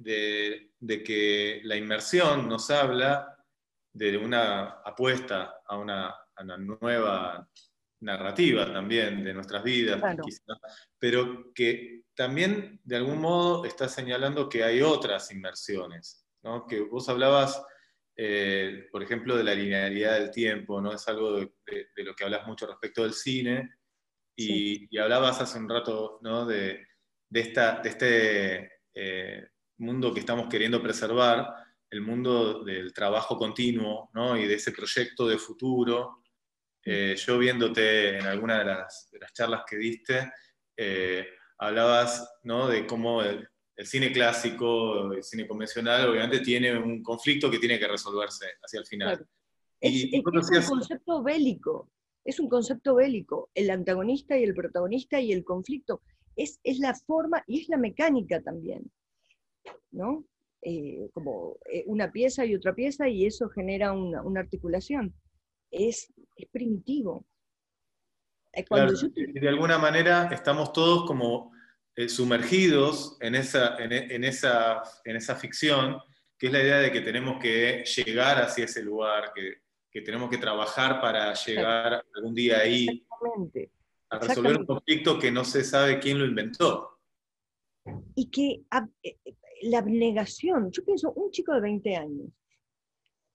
[1.06, 3.38] que la inmersión nos habla
[3.94, 7.50] de una apuesta a una, a una nueva
[8.02, 10.02] narrativa también de nuestras vidas,
[11.00, 16.66] pero que también de algún modo está señalando que hay otras inmersiones, ¿no?
[16.68, 17.64] que vos hablabas,
[18.16, 20.94] eh, por ejemplo, de la linealidad del tiempo, ¿no?
[20.94, 21.54] es algo de,
[21.98, 23.70] lo que hablas mucho respecto del cine,
[24.36, 26.46] y, hablabas hace un rato ¿no?
[26.46, 26.88] de,
[27.32, 31.54] esta, de este eh, mundo que estamos queriendo preservar,
[31.92, 34.38] el mundo del trabajo continuo ¿no?
[34.38, 36.20] y de ese proyecto de futuro
[36.84, 40.32] eh, yo viéndote en alguna de las, charlas que diste,
[40.76, 41.28] eh,
[41.60, 43.48] hablabas de cómo el,
[43.84, 48.86] cine clásico, el cine convencional, obviamente tiene un conflicto que tiene que resolverse hacia el
[48.86, 49.28] final.
[49.80, 50.22] Es, un
[50.67, 51.89] concepto bélico,
[52.24, 56.02] es un concepto bélico, el antagonista y el protagonista y el conflicto.
[56.36, 58.91] Es, la forma y es la mecánica también,
[59.91, 60.26] ¿no?
[60.63, 65.15] Eh, como una pieza y otra pieza y eso genera una articulación
[65.71, 66.13] es,
[66.51, 67.25] primitivo.
[68.53, 68.65] Eh,
[69.34, 71.53] de alguna manera estamos todos como
[71.95, 75.97] eh, sumergidos en esa, en, esa, en esa ficción,
[76.38, 79.62] que es la idea de que tenemos que llegar hacia ese lugar, que,
[80.01, 83.05] tenemos que trabajar para llegar algún día ahí
[84.10, 86.97] a resolver un conflicto que no se sabe quién lo inventó.
[88.15, 88.63] Y que
[89.03, 89.17] eh,
[89.63, 92.29] la abnegación, yo pienso, un chico de 20 años,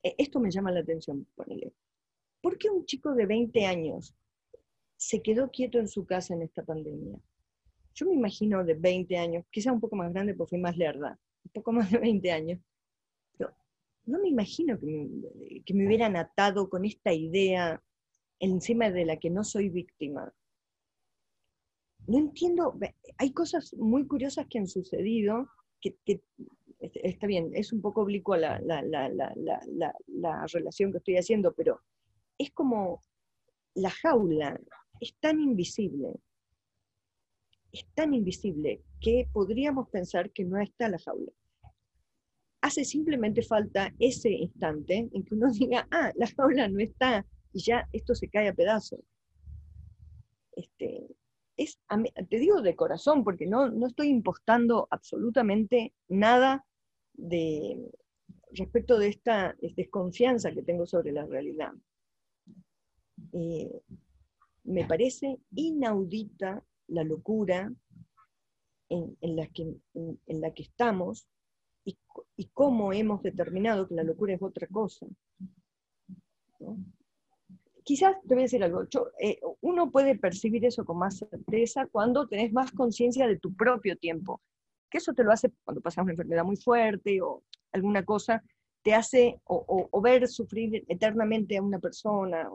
[0.03, 1.72] esto me llama la atención, ponele,
[2.47, 4.15] ¿Por qué un chico de 20 años
[4.97, 7.19] se quedó quieto en su casa en esta pandemia?
[7.93, 11.19] Yo me imagino de 20 años, quizá un poco más grande porque fui más lerda,
[11.45, 12.61] un poco más de 20 años,
[14.05, 17.83] no me imagino que me, que me hubieran atado con esta idea
[18.39, 20.33] encima de la que no soy víctima.
[22.07, 22.79] No entiendo,
[23.19, 25.49] hay cosas muy curiosas que han sucedido,
[25.81, 25.97] que,
[26.79, 28.61] está bien, es un poco oblicua la,
[30.53, 31.81] relación que estoy haciendo, pero
[32.38, 33.03] es como
[33.75, 34.61] la jaula,
[35.01, 36.14] es tan invisible,
[37.72, 41.33] es tan invisible que podríamos pensar que no está la jaula.
[42.62, 47.61] Hace simplemente falta ese instante en que uno diga, ah, la jaula no está, y
[47.61, 49.01] ya esto se cae a pedazos.
[50.53, 51.07] Este,
[51.57, 51.79] es,
[52.29, 56.66] te digo de corazón, porque no, no estoy impostando absolutamente nada
[57.14, 57.90] de,
[58.53, 61.72] respecto de esta desconfianza que tengo sobre la realidad.
[63.33, 63.83] Eh,
[64.65, 67.73] me parece inaudita la locura
[68.89, 71.27] en, la, que, en, la que estamos
[71.85, 71.99] y,
[72.37, 75.07] y, cómo hemos determinado que la locura es otra cosa
[77.87, 78.83] quizás te voy a decir algo,
[79.21, 83.97] eh, uno puede percibir eso con más certeza cuando tenés más conciencia de tu propio
[83.97, 84.43] tiempo,
[84.91, 88.43] que eso te lo hace cuando pasas una enfermedad muy fuerte o alguna cosa,
[88.83, 92.51] te hace, o, ver sufrir eternamente a una persona,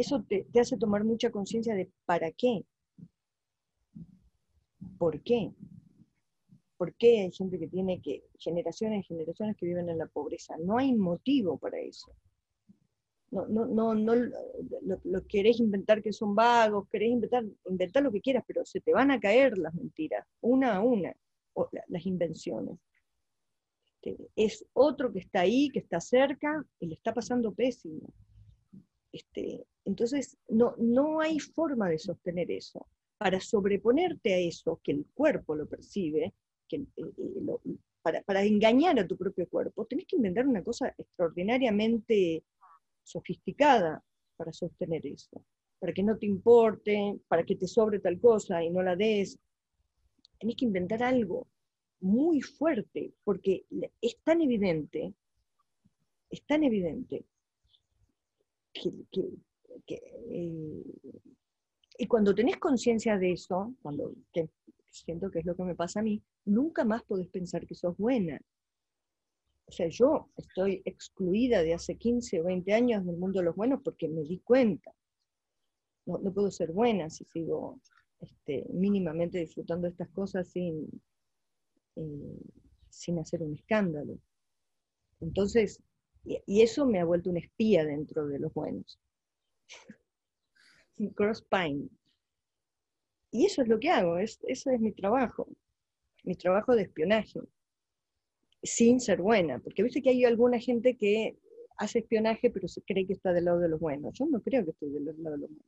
[0.00, 2.64] eso te, hace tomar mucha conciencia de para qué,
[4.98, 5.52] por qué,
[6.76, 10.56] por qué hay gente que tiene que, generaciones y generaciones que viven en la pobreza,
[10.58, 12.12] no hay motivo para eso
[13.30, 14.14] no, no, no, no
[15.04, 18.92] lo, querés inventar que son vagos, querés inventar, inventar lo que quieras, pero se te
[18.92, 21.14] van a caer las mentiras, una a una,
[21.88, 22.78] las invenciones.
[24.02, 28.12] Este, es otro que está ahí, que está cerca, y le está pasando pésimo.
[29.12, 32.86] Este, entonces, no, no hay forma de sostener eso.
[33.18, 36.32] Para sobreponerte a eso, que el cuerpo lo percibe,
[36.68, 40.94] que, eh, eh, para, para engañar a tu propio cuerpo, tenés que inventar una cosa
[40.96, 42.44] extraordinariamente
[43.02, 44.02] sofisticada
[44.36, 45.44] para sostener eso,
[45.78, 49.38] para que no te importe, para que te sobre tal cosa y no la des.
[50.38, 51.46] Tenés que inventar algo
[52.00, 53.66] muy fuerte, porque
[54.00, 55.12] es tan evidente,
[56.30, 57.26] es tan evidente
[58.72, 58.90] que,
[59.88, 60.84] eh,
[61.98, 64.14] y cuando tenés conciencia de eso, cuando
[64.88, 67.96] siento que es lo que me pasa a mí, nunca más podés pensar que sos
[67.96, 68.40] buena,
[69.70, 73.54] o sea, yo estoy excluida de hace 15 o 20 años del mundo de los
[73.54, 74.92] buenos porque me di cuenta.
[76.06, 77.78] No, puedo ser buena si sigo
[78.18, 80.88] este, mínimamente disfrutando estas cosas sin,
[81.94, 82.40] eh,
[82.88, 84.18] sin hacer un escándalo.
[85.20, 85.80] Entonces,
[86.24, 88.98] y, eso me ha vuelto una espía dentro de los buenos.
[90.98, 91.88] un cross-pine.
[93.30, 95.48] Y eso es lo que hago, es, eso es mi trabajo,
[96.24, 97.40] mi trabajo de espionaje
[98.62, 101.36] sin ser buena, porque viste que hay alguna gente que
[101.76, 104.12] hace espionaje pero se cree que está del lado de los buenos.
[104.18, 105.64] Yo no creo que estoy del lado de los buenos.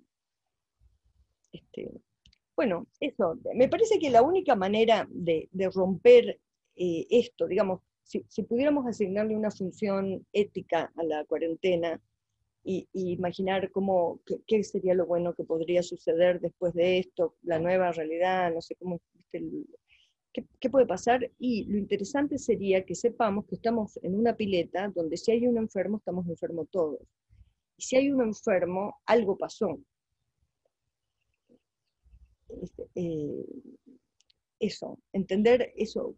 [1.53, 1.91] Este,
[2.55, 6.39] bueno, eso, me parece que la única manera de, romper
[6.77, 12.01] eh, esto, digamos, si, pudiéramos asignarle una función ética a la cuarentena
[12.65, 17.93] y, imaginar cómo, qué, sería lo bueno que podría suceder después de esto, la nueva
[17.93, 19.01] realidad, no sé cómo,
[20.33, 21.31] ¿Qué, puede pasar?
[21.39, 25.59] Y lo interesante sería que sepamos que estamos en una pileta donde si hay un
[25.59, 27.01] enfermo, estamos enfermos todos.
[27.77, 29.79] Y si hay un enfermo, algo pasó.
[32.49, 33.45] Este, eh,
[34.59, 36.15] eso, entender eso,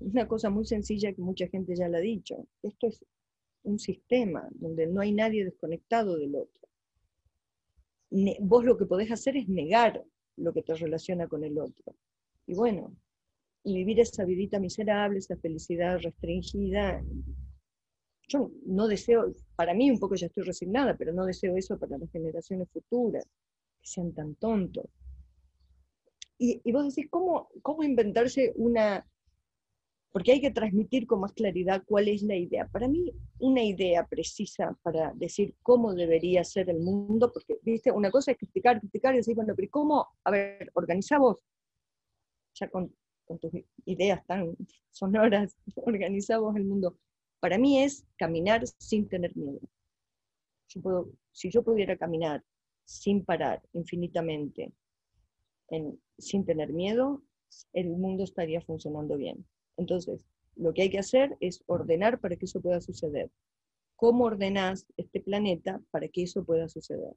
[0.00, 2.46] una cosa muy sencilla que mucha gente ya lo ha dicho.
[2.62, 3.04] Esto es
[3.62, 6.68] un sistema donde no hay nadie desconectado del otro.
[8.40, 10.04] vos lo que podés hacer es negar
[10.36, 11.94] lo que te relaciona con el otro.
[12.46, 12.96] Y bueno,
[13.64, 17.02] vivir esa vidita miserable, esa felicidad restringida.
[18.28, 21.98] Yo no deseo, para mí un poco ya estoy resignada, pero no deseo eso para
[21.98, 23.24] las generaciones futuras,
[23.80, 24.86] que sean tan tontos.
[26.38, 29.06] Y, y vos decís, ¿cómo, ¿cómo inventarse una...
[30.12, 32.66] Porque hay que transmitir con más claridad cuál es la idea.
[32.66, 38.10] Para mí, una idea precisa para decir cómo debería ser el mundo, porque, viste, una
[38.10, 40.06] cosa es criticar, criticar y decir, bueno, pero ¿cómo?
[40.24, 41.38] A ver, organiza vos,
[42.54, 42.92] ya con
[43.30, 43.52] con tus
[43.84, 44.56] ideas tan
[44.90, 46.98] sonoras, organizamos el mundo.
[47.38, 49.60] Para mí es caminar sin tener miedo.
[50.82, 52.42] puedo, si yo pudiera caminar
[52.84, 54.72] sin parar infinitamente,
[56.18, 57.22] sin tener miedo,
[57.72, 59.46] el mundo estaría funcionando bien.
[59.76, 60.24] Entonces,
[60.56, 63.30] lo que hay que hacer es ordenar para que eso pueda suceder.
[63.96, 67.14] ¿Cómo ordenás este planeta para que eso pueda suceder?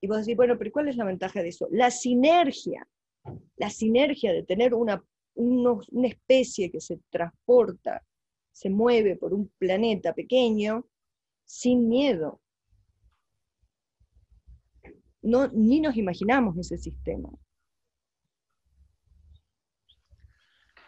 [0.00, 1.68] Y vos decís, bueno, pero ¿cuál es la ventaja de eso?
[1.70, 2.86] La sinergia
[3.56, 5.04] la sinergia de tener una,
[5.34, 8.04] una especie que se transporta
[8.52, 10.86] se mueve por un planeta pequeño
[11.44, 12.40] sin miedo.
[15.22, 17.30] No, ni nos imaginamos ese sistema.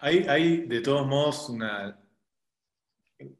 [0.04, 1.96] Hay, de todos modos una,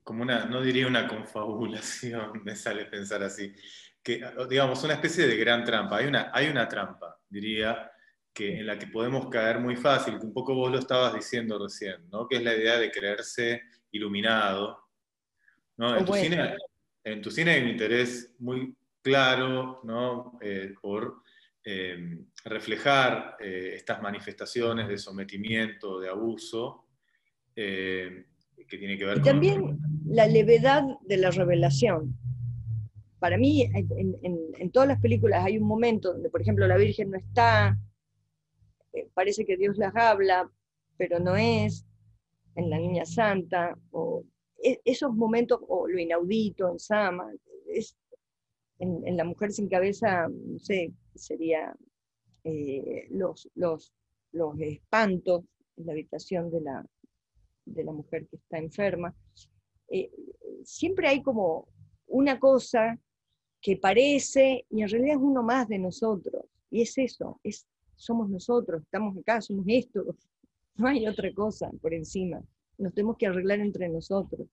[0.04, 3.52] como una, no diría una confabulación, me sale pensar así,
[4.00, 5.96] que digamos una especie de gran trampa.
[5.96, 7.90] Hay una, hay una trampa, diría,
[8.32, 11.58] que, en la que podemos caer muy fácil, que un poco vos lo estabas diciendo
[11.60, 12.28] recién, ¿no?
[12.28, 14.88] que es la idea de creerse iluminado.
[15.78, 15.96] ¿no?
[15.96, 16.56] En, tu cine,
[17.02, 20.38] en, tu cine, hay un interés muy claro ¿no?
[20.40, 21.21] Eh, por
[21.64, 26.86] eh, reflejar eh, estas manifestaciones de sometimiento, de abuso,
[27.54, 28.24] que
[28.66, 32.16] tiene que ver y También la levedad de la revelación.
[33.18, 37.10] Para mí, en, en todas las películas hay un momento donde, por ejemplo, la Virgen
[37.10, 37.78] no está,
[39.14, 40.50] parece que Dios las habla,
[40.96, 41.86] pero no es,
[42.54, 44.24] en la Niña Santa, o
[44.62, 47.30] e, esos momentos, o lo inaudito en Sama,
[47.66, 47.96] es,
[48.82, 51.74] en, La Mujer sin Cabeza, no sé, sería
[52.44, 53.94] eh, los, los,
[54.32, 55.44] los espantos
[55.76, 56.84] en la habitación de la,
[57.64, 59.14] de la mujer que está enferma.
[59.88, 60.10] Eh,
[60.64, 61.68] siempre hay como
[62.08, 62.98] una cosa
[63.60, 66.44] que parece y en realidad es uno más de nosotros.
[66.70, 70.16] Y es eso, es somos nosotros, estamos acá, somos esto,
[70.76, 72.42] no hay otra cosa por encima,
[72.78, 74.48] nos tenemos que arreglar entre nosotros.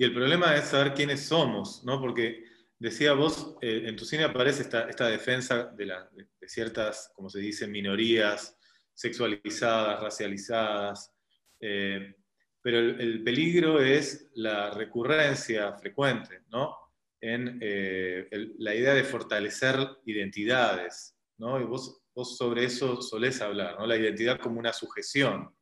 [0.00, 2.00] Y el problema es saber quiénes somos, ¿no?
[2.00, 2.44] Porque
[2.78, 7.40] decía vos, eh, en tu cine aparece esta, esta defensa de, de, ciertas, como se
[7.40, 8.56] dice, minorías
[8.94, 11.12] sexualizadas, racializadas,
[11.60, 12.14] eh,
[12.62, 16.76] pero el, peligro es la recurrencia frecuente, ¿no?
[17.20, 18.28] En eh,
[18.58, 21.60] la idea de fortalecer identidades, ¿no?
[21.60, 23.86] Y vos, vos sobre eso solés hablar, ¿no?
[23.86, 25.52] La identidad como una sujeción.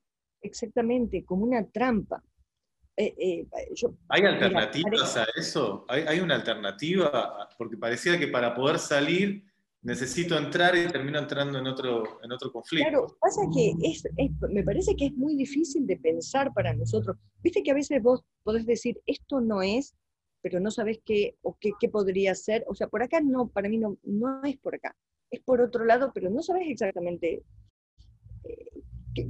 [0.43, 2.23] Exactamente, como una trampa.
[2.97, 3.47] Eh, eh,
[4.09, 5.85] ¿Hay alternativas a eso?
[5.89, 7.49] ¿Hay, una alternativa?
[7.59, 9.45] Porque parecía que para poder salir
[9.83, 12.89] necesito entrar y termino entrando en otro, en otro conflicto.
[12.89, 14.03] Claro, pasa que es,
[14.51, 17.17] me parece que es muy difícil de pensar para nosotros.
[17.43, 19.95] Viste que a veces vos podés decir, esto no es,
[20.43, 22.65] pero no sabes qué o qué, qué podría ser.
[22.67, 24.97] O sea, por acá no, para mí no, no es por acá
[25.31, 27.43] es por otro lado, pero no sabes exactamente.
[28.45, 28.83] Eh,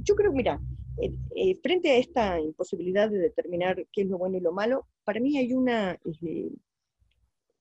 [0.03, 0.59] yo creo, mira,
[1.01, 4.87] eh, eh, frente a esta imposibilidad de determinar qué es lo bueno y lo malo,
[5.03, 5.97] para mí hay una,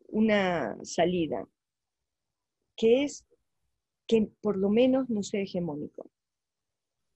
[0.09, 1.47] una salida,
[2.77, 3.27] que es
[4.07, 6.11] que por lo menos no sea hegemónico.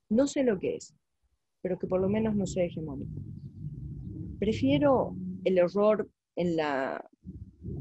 [0.09, 0.95] No sé lo que es,
[1.63, 3.21] pero que por lo menos no sea hegemónico.
[4.39, 7.09] Prefiero el error en la,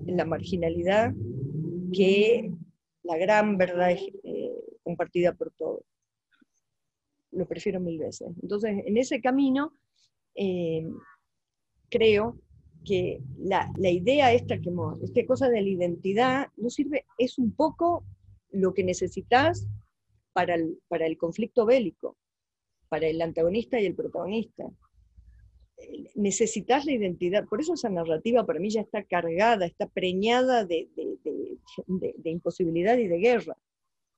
[0.06, 1.14] en la marginalidad
[1.92, 2.52] que
[3.04, 4.52] la gran verdad eh,
[4.84, 5.84] compartida por todos.
[7.32, 8.30] Lo prefiero mil veces.
[8.42, 9.74] Entonces, en ese camino,
[10.36, 10.88] eh,
[11.90, 12.40] creo
[12.86, 14.72] que la, idea esta, que
[15.04, 18.06] esta cosa de la identidad, no sirve, es un poco
[18.52, 19.68] lo que necesitas
[20.34, 20.56] para
[20.88, 22.18] para el conflicto bélico,
[22.88, 24.72] para el antagonista y el protagonista
[26.16, 27.46] necesitas la identidad.
[27.48, 30.90] Por eso esa narrativa para mí ya está cargada, está preñada de,
[32.24, 33.58] imposibilidad y de guerra,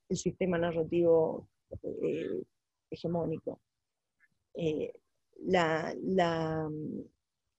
[0.09, 1.47] el sistema narrativo
[1.84, 2.43] eh,
[2.92, 3.60] hegemónico.
[4.54, 4.94] Eh,
[5.46, 5.96] la,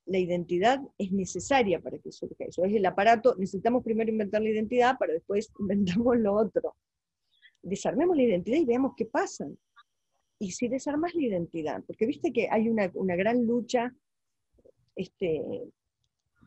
[0.06, 2.64] identidad es necesaria para que surja eso.
[2.64, 6.76] Es el aparato, necesitamos primero inventar la identidad para después inventamos lo otro.
[7.62, 9.48] Desarmemos la identidad y veamos qué pasa
[10.38, 13.94] y si desarmas la identidad, porque viste que hay una, gran lucha
[14.96, 15.40] este,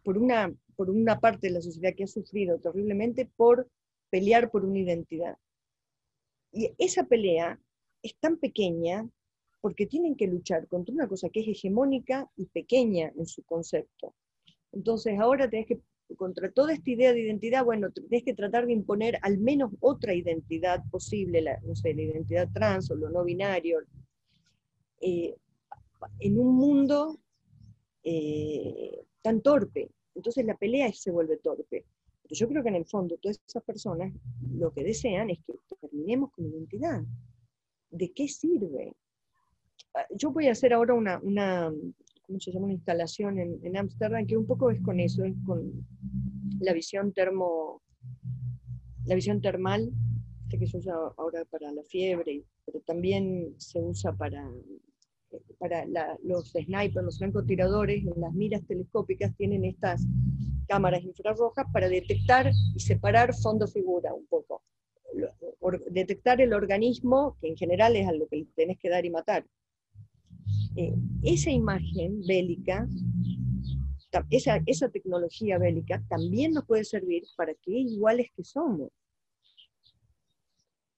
[0.03, 3.69] por, una, por una parte de la sociedad que ha sufrido terriblemente por
[4.09, 5.37] pelear por una identidad.
[6.51, 7.57] Y esa pelea
[8.05, 9.09] es tan pequeña
[9.61, 14.13] porque tienen que luchar contra una cosa que es hegemónica y pequeña en su concepto.
[14.71, 15.79] Entonces ahora tenés que
[16.17, 20.13] contra toda esta idea de identidad, bueno, tenés que tratar de imponer al menos otra
[20.13, 23.79] identidad posible, la, no sé, la identidad trans o lo no binario,
[25.01, 25.35] eh,
[26.19, 27.19] en un mundo
[28.03, 29.89] eh, tan torpe.
[30.13, 31.85] Entonces la pelea se vuelve torpe.
[32.21, 34.13] Pero yo creo que en el fondo todas esas personas
[34.51, 37.01] lo que desean es que terminemos con identidad.
[37.95, 38.93] ¿De qué sirve?
[39.93, 41.71] Ah, yo voy a hacer ahora una,
[42.23, 42.65] ¿cómo se llama?
[42.65, 45.71] Una instalación en Ámsterdam que un poco es con eso, es con
[46.59, 47.81] la visión termo,
[49.05, 49.91] la visión termal,
[50.49, 54.45] que se usa ahora para la fiebre, pero también se usa para,
[55.57, 55.85] para
[56.21, 60.05] los snipers, los francotiradores, las miras telescópicas tienen estas
[60.67, 64.61] cámaras infrarrojas para detectar y separar fondo-figura un poco.
[65.89, 69.45] Detectar el organismo, que en general es a lo que tenés que dar y matar.
[70.75, 70.93] eh,
[71.23, 72.87] esa imagen bélica,
[74.29, 78.89] esa, esa tecnología bélica también nos puede servir para que iguales que somos.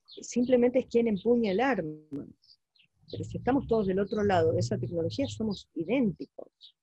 [0.05, 2.28] Simplemente es quien empuña el arma.
[3.09, 6.76] Pero si estamos todos del otro lado de esa tecnología, somos idénticos.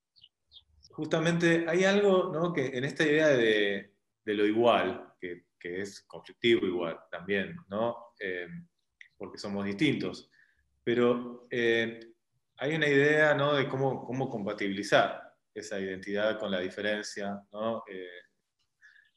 [0.91, 2.53] Justamente hay algo ¿no?
[2.53, 3.93] que en esta idea de,
[4.25, 5.13] de lo igual,
[5.65, 8.13] que, es conflictivo igual también, ¿no?
[8.21, 8.49] Eh,
[9.17, 10.31] porque somos distintos,
[10.83, 12.01] pero eh,
[12.59, 13.55] hay una idea ¿no?
[13.55, 15.23] de cómo, cómo compatibilizar
[15.55, 17.83] esa identidad con la diferencia, ¿no?
[17.89, 18.21] Eh,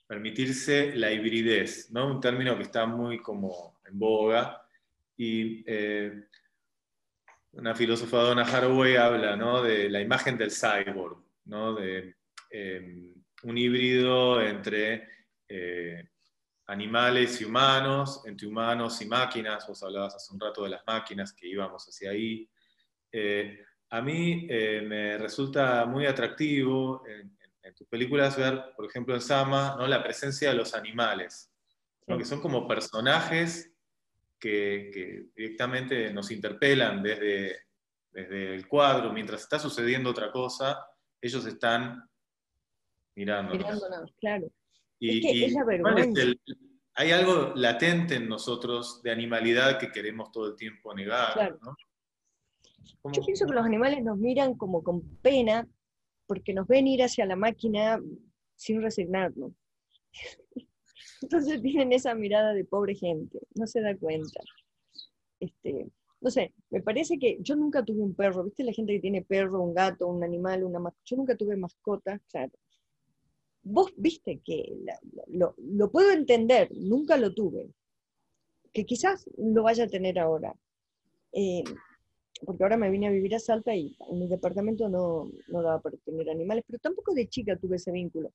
[0.08, 2.08] permitirse la hibridez, ¿no?
[2.08, 4.62] un término que está muy como en boga,
[5.18, 5.66] y
[7.58, 9.64] una filósofa, Donna Haraway, habla ¿no?
[9.64, 11.74] de la imagen del cyborg, ¿no?
[11.76, 12.16] de
[12.52, 15.08] eh, un híbrido entre
[16.68, 21.34] animales y humanos, entre humanos y máquinas, vos hablabas hace un rato de las máquinas
[21.34, 22.50] que íbamos hacia ahí.
[23.12, 23.60] Eh,
[23.90, 27.36] a mí me resulta muy atractivo en,
[27.76, 29.88] tus películas ver, por ejemplo, en Sama, ¿no?
[29.88, 31.52] la presencia de los animales,
[32.08, 33.74] que son como personajes
[34.40, 37.58] que, directamente nos interpelan desde,
[38.12, 40.86] desde el cuadro, mientras está sucediendo otra cosa,
[41.22, 42.10] ellos están
[43.16, 43.54] mirando.
[43.54, 44.50] Mirándonos, claro.
[45.00, 46.36] Y, es que
[46.96, 51.58] hay algo latente en nosotros de animalidad que queremos todo el tiempo negar.
[53.14, 55.68] Yo pienso que los animales nos miran como con pena
[56.26, 58.02] porque nos ven ir hacia la máquina
[58.56, 59.54] sin resignarnos.
[61.22, 64.42] Entonces tienen esa mirada de pobre gente, no se da cuenta.
[65.40, 65.88] Este,
[66.20, 68.64] no sé, me parece que yo nunca tuve un perro, ¿viste?
[68.64, 71.04] La gente que tiene perro, un gato, un animal, una mascota.
[71.06, 72.52] Yo nunca tuve mascota, claro.
[73.70, 74.80] Vos viste que
[75.28, 77.70] lo, puedo entender, nunca lo tuve.
[78.72, 80.56] Que quizás lo vaya a tener ahora.
[81.34, 81.66] Eh,
[82.46, 85.82] porque ahora me vine a vivir a Salta y en mi departamento no, no daba
[85.82, 88.32] para tener animales, pero tampoco de chica tuve ese vínculo.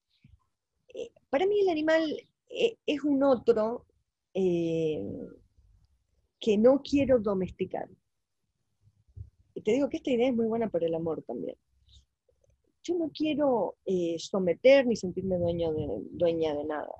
[0.92, 2.14] Eh, para mí el animal
[2.50, 3.86] eh, es un otro
[4.34, 4.98] que
[6.58, 7.88] no quiero domesticar.
[9.54, 11.56] Y te digo que esta idea es muy buena para el amor también.
[12.82, 16.92] Yo no quiero eh, someter ni sentirme dueña de, dueña de nada.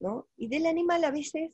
[0.00, 0.28] ¿no?
[0.36, 1.50] Y del animal a veces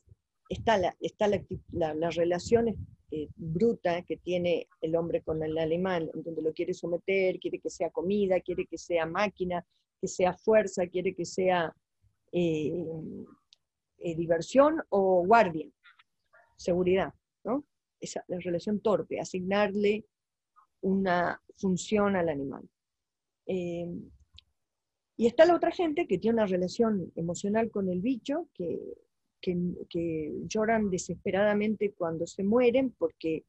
[0.49, 2.69] está la, relación
[3.11, 7.69] eh, bruta que tiene el hombre con el animal, donde lo quiere someter, quiere que
[7.69, 9.65] sea comida, quiere que sea máquina,
[9.99, 11.75] que sea fuerza, quiere que sea
[12.31, 12.85] eh,
[13.97, 15.67] diversión o guardia
[16.57, 17.13] seguridad,
[17.43, 17.65] ¿no?
[17.99, 20.05] Esa la relación torpe, asignarle
[20.81, 22.69] una función al animal.
[23.47, 23.87] Eh,
[25.17, 28.79] y está la otra gente que tiene una relación emocional con el bicho, que,
[29.41, 33.45] que, lloran desesperadamente cuando se mueren porque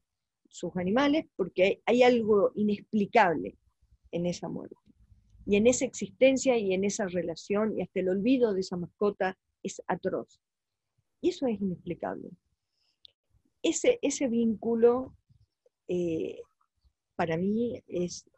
[0.49, 3.57] sus animales, porque hay, algo inexplicable
[4.11, 4.75] en esa muerte.
[5.45, 9.37] Y en esa existencia y en esa relación, y hasta el olvido de esa mascota
[9.63, 10.39] es atroz.
[11.21, 12.29] Y eso es inexplicable
[13.61, 15.13] ese, ese vínculo
[15.87, 16.41] eh,
[17.17, 18.29] para mí es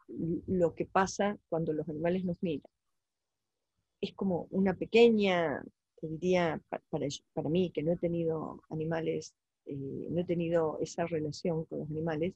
[0.46, 2.72] lo que pasa cuando los animales nos miran.
[4.00, 5.62] Es como una pequeña,
[6.00, 9.34] te diría, para, mí, que no he tenido animales,
[9.66, 12.32] eh, no he tenido esa relación con los animales,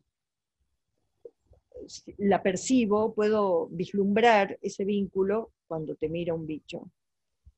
[2.18, 6.90] la percibo, puedo vislumbrar ese vínculo cuando te mira un bicho.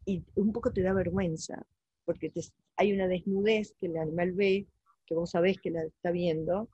[0.05, 1.67] Y un poco te da vergüenza,
[2.05, 2.33] porque
[2.77, 4.69] hay una desnudez que el animal ve
[5.07, 6.69] que vos sabés que la está viendo,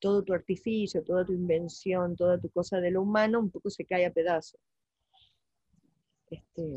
[0.00, 3.84] todo tu artificio, toda tu invención, toda tu cosa de lo humano, un poco se
[3.84, 4.60] cae a pedazos.
[6.30, 6.74] Este,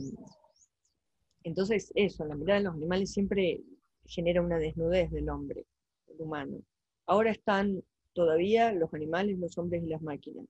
[1.43, 3.61] entonces, eso, la mirada de los animales siempre
[4.05, 5.65] genera una desnudez del hombre,
[6.07, 6.61] del humano.
[7.05, 10.45] Ahora están todavía los animales, los hombres y las máquinas.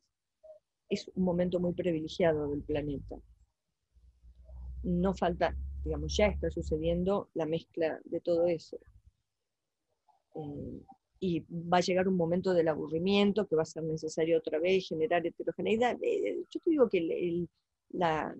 [0.90, 3.16] Es un momento muy privilegiado del planeta.
[4.84, 8.78] No falta, digamos, ya está sucediendo la mezcla de todo eso.
[10.36, 10.82] Eh,
[11.20, 14.88] y va a llegar un momento del aburrimiento que va a ser necesario otra vez
[14.88, 15.98] generar heterogeneidad.
[16.02, 17.48] Eh, yo te digo que
[17.90, 18.36] la,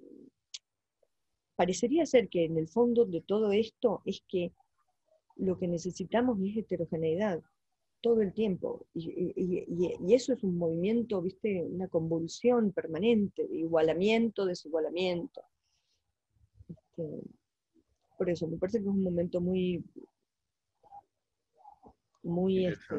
[1.56, 4.52] parecería ser que en el fondo de todo esto es que
[5.36, 7.42] lo que necesitamos es heterogeneidad
[8.02, 8.86] todo el tiempo.
[8.94, 15.42] Y, eso es un movimiento, viste, una convulsión permanente, de igualamiento, desigualamiento.
[16.68, 17.24] Este,
[18.18, 19.84] por eso, me parece que es un momento muy,
[22.24, 22.96] muy, este,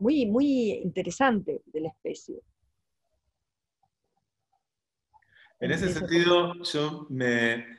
[0.00, 2.40] muy, muy interesante de la especie.
[5.60, 7.78] En ese sentido, yo me...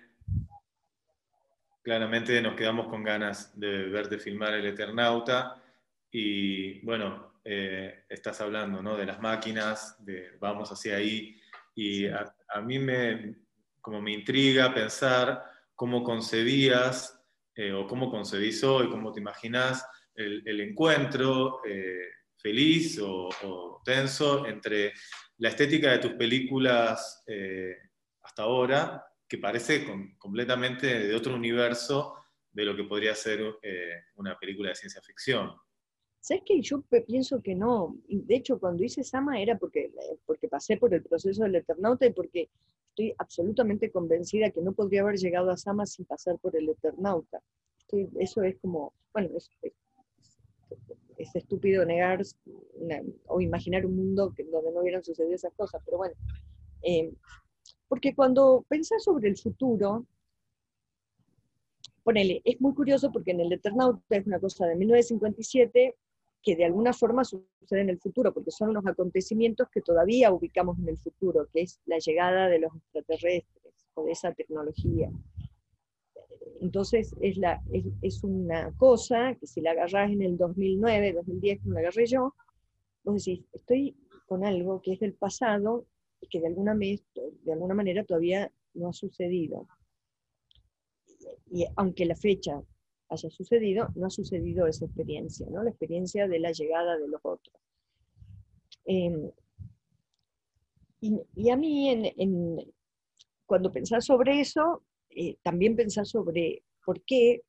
[1.82, 5.64] Claramente nos quedamos con ganas de verte filmar El Eternauta
[6.12, 8.98] y bueno, eh, estás hablando, ¿no?
[8.98, 11.40] De las máquinas, de vamos hacia ahí,
[11.74, 13.36] y a, mí me,
[13.80, 15.44] como me intriga pensar
[15.74, 17.18] cómo concebías
[17.56, 24.93] eh, o cómo concebís hoy, cómo te imaginas el, encuentro eh, feliz o, tenso entre
[25.38, 27.24] la estética de tus películas
[28.22, 29.86] hasta ahora, que parece
[30.18, 32.16] completamente de otro universo
[32.51, 33.41] de lo que podría ser
[34.16, 35.55] una película de ciencia ficción.
[36.22, 36.62] ¿Sabes qué?
[36.62, 37.95] Yo pienso que no.
[38.07, 39.91] De hecho, cuando hice Sama era porque,
[40.26, 42.49] porque pasé por el proceso del Eternauta y porque
[42.89, 47.41] estoy absolutamente convencida que no podría haber llegado a Sama sin pasar por el Eternauta.
[48.20, 49.49] eso es como, bueno, es,
[51.20, 52.22] estúpido negar
[53.28, 56.16] o imaginar un mundo donde no hubieran sucedido esas cosas, pero bueno.
[56.82, 57.12] Eh,
[57.88, 60.06] porque cuando pensás sobre el futuro,
[62.04, 65.96] ponele, es muy curioso porque en el Eternauta es una cosa de 1957
[66.42, 70.80] que de alguna forma sucede en el futuro, porque son los acontecimientos que todavía ubicamos
[70.80, 75.12] en el futuro, que es la llegada de los extraterrestres o de esa tecnología.
[76.62, 77.62] Entonces es, la,
[78.02, 82.36] es, una cosa que si la agarrás en el 2009, 2010, como la agarré yo,
[83.04, 83.95] vos decís, estoy
[84.28, 85.86] con algo que es del pasado
[86.22, 89.68] y que de alguna, de alguna manera todavía no ha sucedido.
[91.52, 92.62] Y aunque la fecha
[93.10, 95.64] haya sucedido, no ha sucedido esa experiencia, ¿no?
[95.64, 97.56] la experiencia de la llegada de los otros.
[98.86, 99.32] Em,
[101.02, 102.74] y, a mí, en,
[103.45, 107.43] cuando pensás sobre eso, eh, también pensás sobre por qué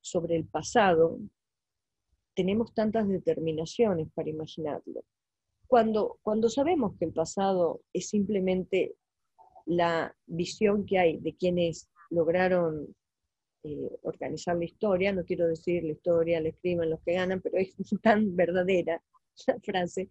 [0.00, 1.18] sobre el pasado
[2.34, 5.04] tenemos tantas determinaciones para imaginarlo.
[5.66, 8.94] Cuando, cuando sabemos que el pasado es simplemente
[9.66, 12.94] la visión que hay de quienes lograron
[13.64, 17.58] eh, organizar la historia, no quiero decir la historia, la escriben los que ganan, pero
[17.58, 19.02] es tan verdadera
[19.46, 20.08] la frase.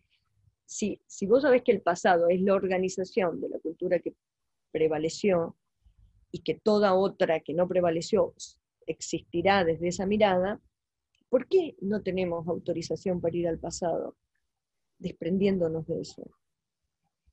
[0.66, 4.14] Si, si vos sabés que el pasado es la organización de la cultura que
[4.72, 5.56] prevaleció
[6.32, 8.34] y que toda otra que no prevaleció
[8.86, 10.62] existirá desde esa mirada,
[11.30, 14.16] ¿por qué no tenemos autorización para ir al pasado
[15.00, 16.30] desprendiéndonos de eso?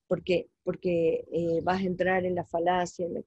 [0.06, 3.22] Porque, porque eh, vas a entrar en la falacia, en la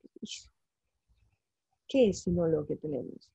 [1.88, 3.32] ¿qué es sino lo que tenemos?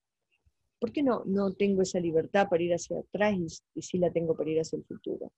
[0.79, 3.37] ¿Por qué no, no tengo esa libertad para ir hacia atrás
[3.75, 5.33] y, sí la tengo para ir hacia el futuro?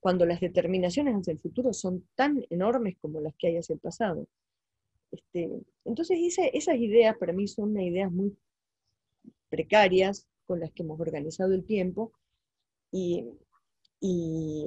[0.00, 3.78] Cuando las determinaciones hacia el futuro son tan enormes como las que hay hacia el
[3.78, 4.26] pasado.
[5.12, 5.50] Este,
[5.84, 6.18] entonces
[6.52, 8.36] esas ideas para mí son ideas muy
[9.48, 12.12] precarias con las que hemos organizado el tiempo
[12.90, 13.24] y,
[14.00, 14.66] y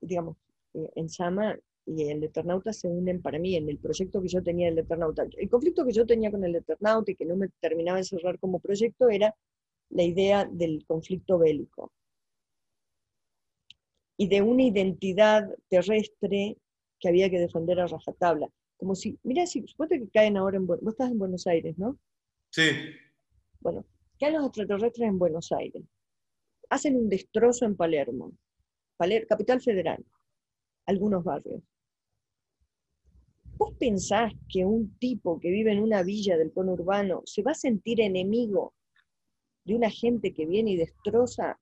[0.00, 0.36] digamos,
[0.74, 4.42] eh, en Sama y el Eternauta se unen para mí en el proyecto que yo
[4.42, 5.26] tenía del Eternauta.
[5.36, 8.38] El conflicto que yo tenía con el Eternauta y que no me terminaba de cerrar
[8.38, 9.34] como proyecto era
[9.90, 11.92] la idea del conflicto bélico
[14.16, 16.58] y de una identidad terrestre
[16.98, 18.50] que había que defender a rajatabla.
[18.80, 21.76] Como si, mira, si suponte que caen ahora en Buenos Vos estás en Buenos Aires,
[21.76, 21.98] ¿no?
[22.50, 22.70] Sí.
[23.60, 23.84] Bueno,
[24.18, 25.84] caen los extraterrestres en Buenos Aires.
[26.70, 28.32] Hacen un destrozo en Palermo,
[28.96, 30.02] Palermo capital federal,
[30.86, 31.62] algunos barrios.
[33.58, 37.54] ¿Vos pensás que un tipo que vive en una villa del conurbano se va a
[37.54, 38.72] sentir enemigo
[39.64, 41.60] de una gente que viene y destroza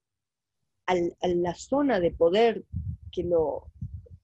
[0.86, 0.94] a
[1.26, 2.64] la zona de poder
[3.10, 3.72] que lo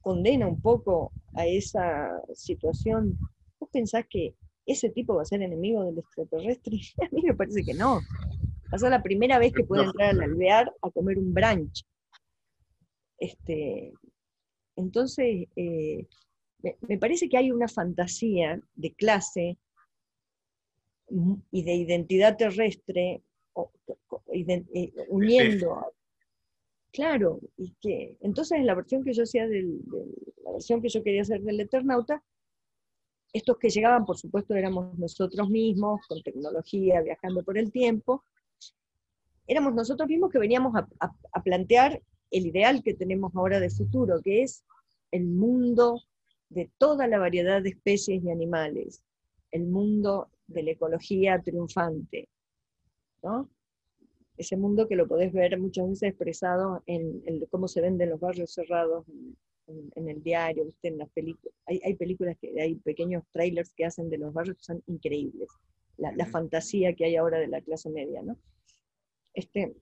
[0.04, 3.18] condena un poco a esa situación?
[3.58, 4.34] ¿Vos pensás que
[4.66, 6.78] ese tipo va a ser enemigo del extraterrestre?
[7.02, 7.94] A mí me parece que no.
[7.96, 11.84] Va a ser la primera vez que puede entrar al alvear a comer un brunch.
[13.18, 13.92] Este,
[14.76, 16.06] entonces, eh,
[16.88, 19.58] me, parece que hay una fantasía de clase
[21.50, 23.22] y de identidad terrestre
[24.32, 25.92] eh, uniendo.
[26.94, 29.80] Claro, y que entonces en la versión que yo hacía del,
[30.44, 32.22] la versión que yo quería hacer del Eternauta,
[33.32, 38.22] estos que llegaban, por supuesto, éramos nosotros mismos, con tecnología, viajando por el tiempo,
[39.48, 44.42] éramos nosotros mismos que veníamos a plantear el ideal que tenemos ahora de futuro, que
[44.42, 44.64] es
[45.10, 46.00] el mundo
[46.48, 49.02] de toda la variedad de especies y animales,
[49.50, 52.28] el mundo de la ecología triunfante,
[53.20, 53.50] ¿no?
[54.36, 58.52] Ese mundo que lo podés ver muchas veces expresado en, cómo se venden los barrios
[58.52, 59.06] cerrados
[59.66, 61.54] en, el diario, en las películas.
[61.66, 65.48] Hay, películas que hay pequeños trailers que hacen de los barrios que son increíbles.
[65.96, 68.36] La, fantasía que hay ahora de la clase media, ¿no?
[69.32, 69.74] Este,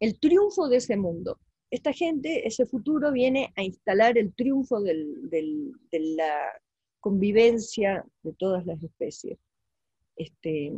[0.00, 1.38] el triunfo de ese mundo,
[1.70, 6.52] esta gente, ese futuro, viene a instalar el triunfo de la
[7.00, 9.38] convivencia de todas las especies.
[10.16, 10.72] Este,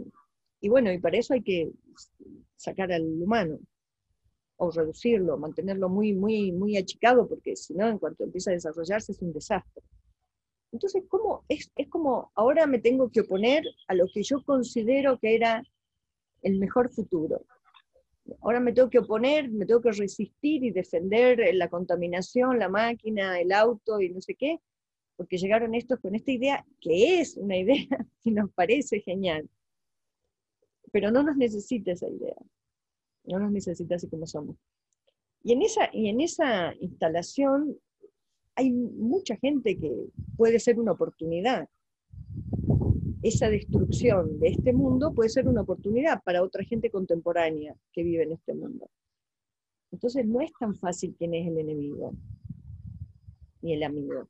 [0.60, 1.70] y bueno, y para eso hay que
[2.56, 3.58] sacar al humano.
[4.62, 9.12] o reducirlo, mantenerlo muy, muy, muy achicado, porque si no, en cuanto empieza a desarrollarse
[9.12, 9.82] es un desastre.
[10.70, 11.44] Entonces, ¿cómo?
[11.48, 15.62] Es, es como, ahora me tengo que oponer a lo que yo considero que era
[16.42, 17.42] el mejor futuro.
[18.42, 23.40] Ahora me tengo que oponer, me tengo que resistir y defender la contaminación, la máquina,
[23.40, 24.60] el auto y no sé qué,
[25.16, 27.86] porque llegaron estos con esta idea, que es una idea
[28.22, 29.48] que nos parece genial,
[30.92, 32.36] pero no nos necesita esa idea,
[33.24, 34.56] no nos necesita así como somos.
[35.42, 37.78] Y en esa, y en esa instalación
[38.56, 41.68] hay mucha gente que puede ser una oportunidad.
[43.22, 48.24] Esa destrucción de este mundo puede ser una oportunidad para otra gente contemporánea que vive
[48.24, 48.90] en este mundo.
[49.92, 52.14] Entonces no es tan fácil quién es el enemigo,
[53.62, 54.28] ni el amigo,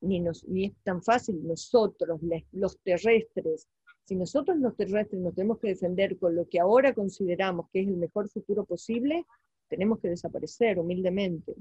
[0.00, 2.20] ni, ni es tan fácil nosotros,
[2.52, 3.66] los terrestres.
[4.08, 7.88] Si nosotros los terrestres nos tenemos que defender con lo que ahora consideramos que es
[7.88, 9.26] el mejor futuro posible,
[9.68, 11.54] tenemos que desaparecer humildemente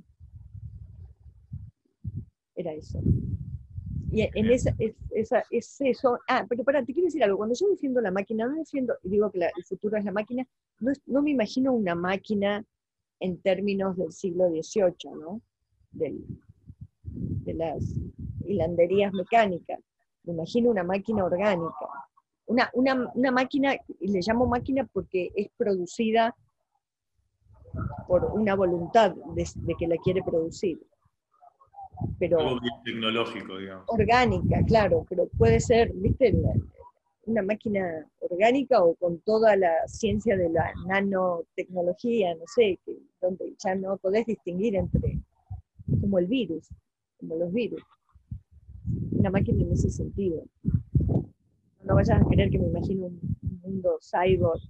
[2.58, 3.00] era eso.
[4.12, 6.18] Y en esa, es, esa, es eso.
[6.28, 7.38] Ah, pero para, te quiero decir algo.
[7.38, 10.48] Cuando yo defiendo la máquina, no defiendo, y digo que el futuro es la máquina,
[10.80, 12.66] no, no, me imagino una máquina
[13.20, 15.42] en términos del siglo XVIII, ¿no?
[15.92, 16.26] Del,
[17.04, 17.84] de las
[18.46, 19.80] hilanderías mecánicas.
[20.24, 21.97] Me imagino una máquina orgánica.
[22.48, 26.36] Una, una, una máquina, y le llamo máquina porque es producida
[28.08, 30.80] por una voluntad de que la quiere producir
[32.20, 33.86] pero tecnológico, digamos.
[33.88, 36.34] Orgánica, claro, pero puede ser, viste,
[37.26, 43.54] una máquina orgánica o con toda la ciencia de la nanotecnología, no sé, que, donde
[43.64, 45.20] ya no podés distinguir entre,
[46.02, 46.70] como el virus,
[47.20, 47.82] como los virus.
[49.12, 50.44] Una máquina en ese sentido.
[51.88, 54.62] No vayas a querer que me imagine un mundo cyborg.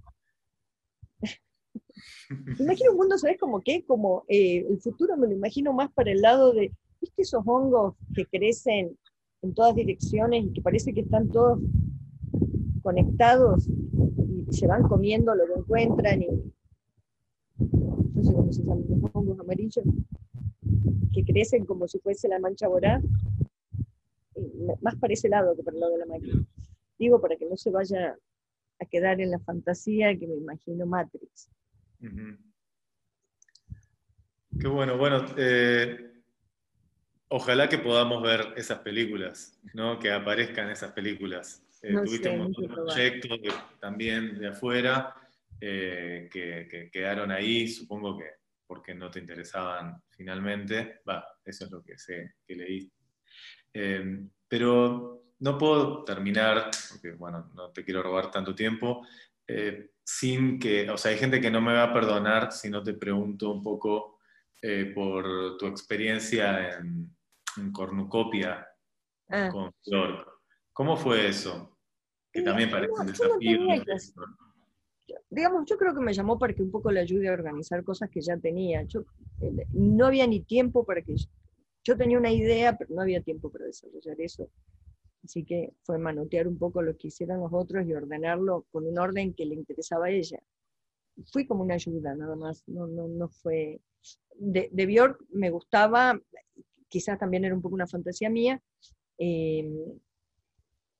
[2.30, 3.84] me imagino un mundo, ¿sabes como qué?
[3.84, 7.94] Como eh, el futuro me lo imagino más para el lado de ¿Viste esos hongos
[8.14, 8.96] que crecen
[9.42, 11.60] en todas direcciones y que parece que están todos
[12.82, 16.28] conectados y se van comiendo lo que encuentran y
[17.58, 19.84] no sé cómo se llaman los hongos amarillos
[21.12, 23.02] que crecen como si fuese la mancha voraz
[24.82, 26.46] más para ese lado que para el lado de la máquina
[26.98, 28.16] digo para que no se vaya
[28.80, 31.50] a quedar en la fantasía que me imagino Matrix
[34.60, 36.08] Qué bueno, bueno, eh,
[37.30, 39.98] Ojalá que podamos ver esas películas, ¿no?
[39.98, 41.62] que aparezcan esas películas.
[41.82, 43.38] Eh, tuviste un montón de proyectos
[43.78, 45.14] también de afuera
[45.60, 48.24] eh, que, quedaron ahí, supongo que
[48.66, 51.00] porque no te interesaban finalmente.
[51.06, 52.90] Va, eso es lo que sé que leí.
[54.48, 59.06] Pero no puedo terminar, porque bueno, no te quiero robar tanto tiempo,
[60.04, 62.94] sin que, o sea, hay gente que no me va a perdonar si no te
[62.94, 64.18] pregunto un poco
[64.94, 67.16] por tu experiencia en,
[67.56, 68.66] en cornucopia
[69.30, 69.48] ah.
[69.50, 70.26] con Flor.
[70.72, 71.76] ¿Cómo fue eso?
[72.32, 73.60] Que también parece un desafío.
[75.30, 78.10] digamos, yo creo que me llamó para que un poco le ayude a organizar cosas
[78.10, 78.82] que ya tenía.
[78.82, 79.00] Yo,
[79.40, 81.16] eh, no había ni tiempo para que...
[81.84, 84.50] Yo, tenía una idea, pero no había tiempo para desarrollar eso.
[85.24, 88.98] Así que fue manotear un poco lo que hicieran los otros y ordenarlo con un
[88.98, 90.38] orden que le interesaba a ella.
[91.32, 92.62] Fui como una ayuda, nada más.
[92.66, 93.80] No, no, no fue...
[94.36, 96.18] De, de Bjork me gustaba,
[96.88, 98.62] quizás también era un poco una fantasía mía,
[99.18, 99.68] eh,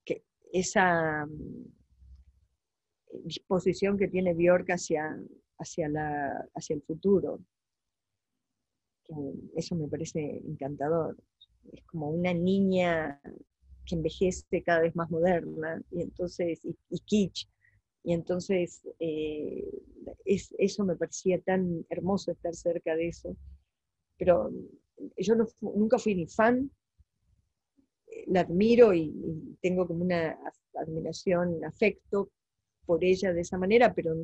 [0.05, 1.65] que esa mm,
[3.25, 5.17] disposición que tiene Bjork hacia,
[5.59, 7.41] hacia, la, hacia el futuro.
[9.57, 11.17] Eso me parece encantador.
[11.73, 13.21] Es como una niña
[13.89, 17.49] que envejece cada vez más moderna y entonces y, kitsch
[18.05, 19.65] y entonces eh,
[20.25, 23.37] eso me parecía tan hermoso estar cerca de eso
[24.19, 24.51] pero
[25.17, 26.71] yo nunca fui ni fan,
[28.09, 30.39] eh, la admiro y, tengo como una
[30.75, 32.31] admiración, afecto
[32.85, 34.15] por ella de esa manera, pero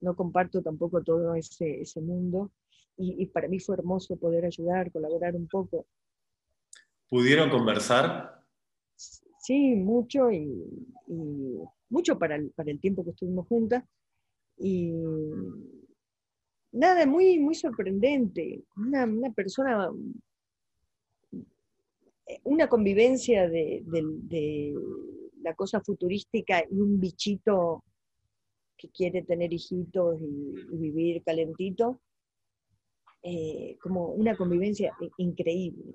[0.00, 2.52] no comparto tampoco todo ese, ese mundo.
[2.98, 5.86] Y, para mí fue hermoso poder ayudar, colaborar un poco.
[7.08, 8.35] ¿Pudieron conversar?
[9.46, 10.50] Sí, mucho y,
[11.88, 13.84] mucho para el, para el tiempo que estuvimos juntas.
[14.58, 14.90] Y
[16.72, 18.64] nada, muy, muy sorprendente.
[18.76, 19.88] Una, persona,
[22.42, 24.74] una convivencia de,
[25.42, 27.84] la cosa futurística y un bichito
[28.76, 32.00] que quiere tener hijitos y, vivir calentito,
[33.22, 35.94] eh, como una convivencia increíble.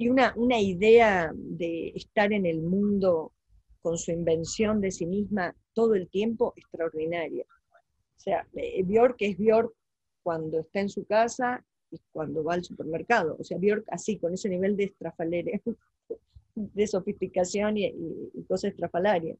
[0.00, 3.34] Y una, una idea de estar en el mundo
[3.82, 7.44] con su invención de sí misma todo el tiempo extraordinaria.
[7.44, 9.74] O sea, eh, Bjork es Bjork
[10.22, 13.36] cuando está en su casa y cuando va al supermercado.
[13.38, 15.60] O sea, Bjork así, con ese nivel de estrafalere,
[16.54, 19.36] de sofisticación y, y, estrafalaria.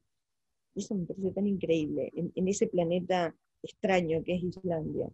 [0.75, 5.09] Eso me parece tan increíble, en, ese planeta extraño que es Islandia,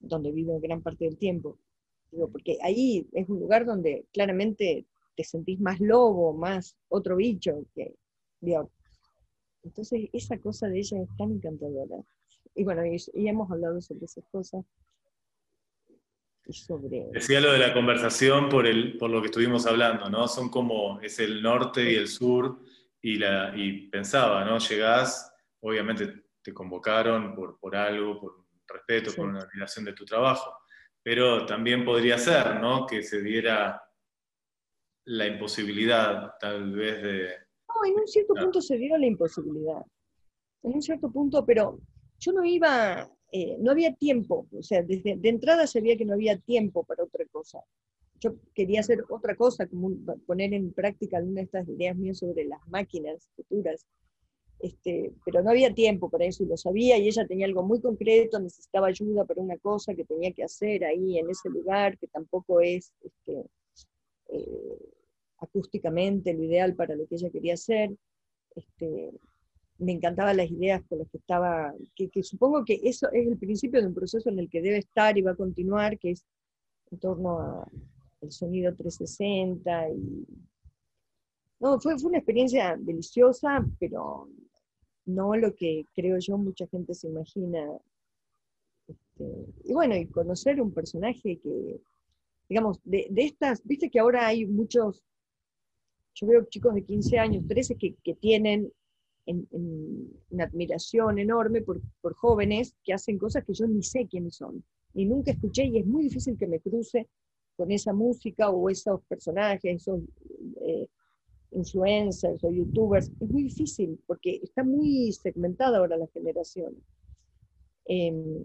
[0.00, 1.58] donde vivo gran parte del tiempo.
[2.14, 4.86] Digo, porque ahí es un lugar donde claramente
[5.16, 7.94] te sentís más lobo, más otro bicho que.
[9.62, 11.96] Entonces, esa cosa de ella es tan encantadora.
[12.54, 14.64] Y bueno, y, hemos hablado sobre esas cosas.
[16.46, 17.08] Y sobre...
[17.12, 20.28] Decía lo de la conversación por, el, por lo que estuvimos hablando, ¿no?
[20.28, 22.60] Son como, es el norte y el sur,
[23.00, 24.58] y, la, y pensaba, ¿no?
[24.58, 30.63] Llegás, obviamente te convocaron por, por algo, por respeto, por una admiración de tu trabajo,
[31.04, 32.86] pero también podría ser, ¿no?
[32.86, 33.80] Que se diera
[35.04, 37.28] la imposibilidad, tal vez, de,
[37.84, 39.82] en un cierto punto se dio la imposibilidad.
[40.62, 41.80] En un cierto punto, pero
[42.18, 46.14] yo no iba, eh, no había tiempo, o sea, desde de entrada sabía que no
[46.14, 47.60] había tiempo para otra cosa.
[48.20, 49.90] Yo quería hacer otra cosa, como
[50.26, 53.86] poner en práctica alguna de estas ideas mías sobre las máquinas futuras,
[54.60, 57.80] este, pero no había tiempo para eso y lo sabía, y ella tenía algo muy
[57.80, 62.06] concreto, necesitaba ayuda para una cosa que tenía que hacer ahí en ese lugar, que
[62.06, 63.44] tampoco es este,
[64.28, 64.78] eh,
[65.38, 67.90] acústicamente lo ideal para lo que ella quería hacer.
[68.54, 69.12] Este,
[69.78, 73.80] me encantaban las ideas con las que estaba, que, supongo que eso es el principio
[73.80, 76.24] de un proceso en el que debe estar y va a continuar, que es
[76.90, 77.66] en torno
[78.22, 79.90] al sonido 360.
[79.90, 80.26] Y,
[81.64, 84.28] no, fue, fue una experiencia deliciosa, pero
[85.06, 87.66] no lo que creo yo mucha gente se imagina.
[88.86, 91.80] Este, y bueno, y conocer un personaje que,
[92.50, 95.02] digamos, de, estas, viste que ahora hay muchos
[96.16, 98.70] yo veo chicos de 15 años, 13, que, tienen
[99.26, 101.80] una admiración enorme por,
[102.14, 104.62] jóvenes que hacen cosas que yo ni sé quiénes son,
[104.92, 107.08] ni nunca escuché, y es muy difícil que me cruce
[107.56, 110.02] con esa música o esos personajes, esos
[110.60, 110.86] eh,
[111.54, 113.10] influencers o youtubers.
[113.20, 116.74] Es muy difícil porque está muy segmentada ahora la generación.
[117.86, 118.44] Em,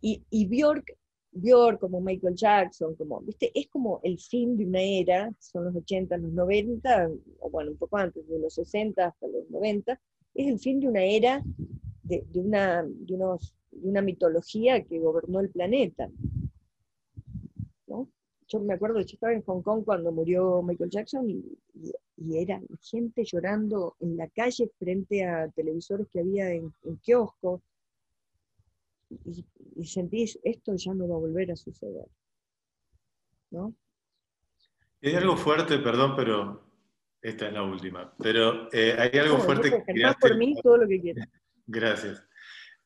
[0.00, 0.96] y, y Bjork
[1.34, 3.50] Björk, como Michael Jackson, como, ¿viste?
[3.54, 7.10] Es como el fin de una era, son los 80, los 90,
[7.40, 10.00] o bueno, un poco antes, de los 60 hasta los 90,
[10.34, 11.42] es el fin de una era,
[12.04, 16.08] de, una, de, unos, de una mitología que gobernó el planeta.
[18.54, 21.42] Yo me acuerdo, yo estaba en Hong Kong cuando murió Michael Jackson y,
[22.18, 27.60] y, era gente llorando en la calle frente a televisores que había en, en kioscos
[29.74, 32.06] y, sentís, esto ya no va a volver a suceder.
[33.50, 33.74] ¿No?
[35.02, 36.64] hay algo fuerte, perdón, pero
[37.22, 38.14] esta es la última.
[38.18, 41.28] Pero eh, hay algo fuerte que por mí todo lo que quieras.
[41.66, 42.24] Gracias.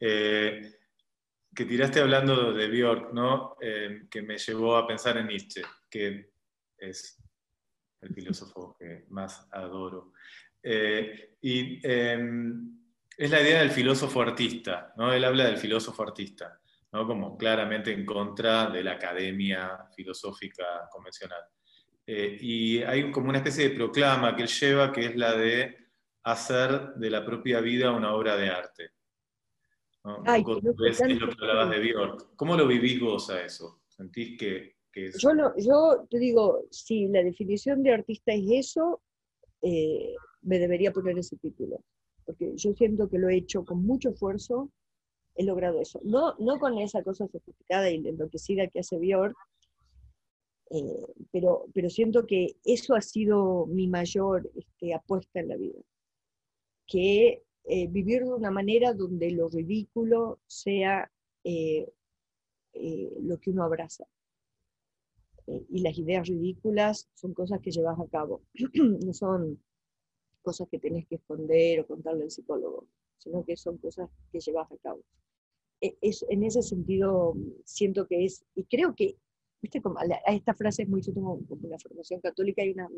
[0.01, 0.78] Eh,
[1.59, 3.57] que tiraste hablando de Björk, ¿no?
[3.61, 6.31] Eh, que me llevó a pensar en Nietzsche, que
[6.77, 7.21] es
[8.01, 10.13] el filósofo que más adoro.
[10.63, 12.79] y em,
[13.17, 15.13] es la idea del filósofo artista, ¿no?
[15.13, 16.61] Él habla del filósofo artista,
[16.93, 17.05] ¿no?
[17.09, 21.43] Como claramente en contra de la academia filosófica convencional.
[22.07, 25.77] Eh, y hay como una especie de proclama que él lleva, que es la de
[26.23, 28.93] hacer de la propia vida una obra de arte.
[30.09, 30.23] ¿No?
[30.27, 30.45] Ay,
[30.89, 32.35] es lo que hablabas de Bjork.
[32.37, 33.83] ¿Cómo lo vivís vos a eso?
[33.89, 35.19] ¿Sentís que, es...
[35.19, 39.01] yo, yo te digo, si la definición de artista es eso,
[39.63, 41.85] eh, me debería poner ese título
[42.29, 44.71] porque yo siento que lo he hecho con mucho esfuerzo,
[45.35, 45.99] he logrado eso.
[46.05, 49.35] No, no con esa cosa sofisticada y enloquecida que hace Björk,
[50.71, 55.81] eh, pero, pero siento que eso ha sido mi mayor este, apuesta en la vida.
[56.87, 61.11] Que eh, vivir de una manera donde lo ridículo sea
[61.45, 61.87] eh,
[63.23, 64.07] lo que uno abraza.
[65.47, 68.43] y las ideas ridículas son cosas que llevas a cabo,
[69.07, 69.59] no son
[70.43, 72.87] cosas que tenés que esconder o contarle al psicólogo,
[73.19, 75.03] sino que son cosas que llevas a cabo.
[75.81, 79.17] E, es, en ese sentido, siento que es, y creo que,
[79.61, 82.91] viste, como, a esta frase es muy como, como la formación católica, hay unas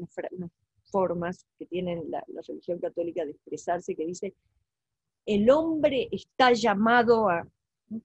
[0.85, 4.35] formas que tienen la, religión católica de expresarse que dice,
[5.35, 7.47] el hombre está llamado a,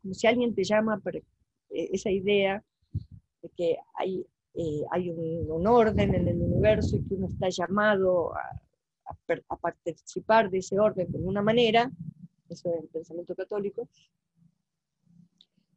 [0.01, 1.23] como si alguien te llama, para, e,
[1.91, 2.63] esa idea
[3.41, 4.23] de que hay,
[4.53, 8.61] eh, hay un, orden en el universo y que uno está llamado a,
[9.59, 11.91] participar de ese orden de una manera,
[12.49, 13.87] eso es el pensamiento católico,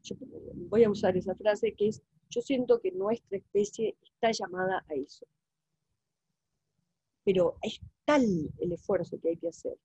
[0.03, 0.17] yo
[0.69, 4.95] voy a usar esa frase que es, yo siento que nuestra especie está llamada a
[4.95, 5.27] eso.
[7.25, 8.25] Pero es tal
[8.59, 9.79] el esfuerzo que hay que hacer,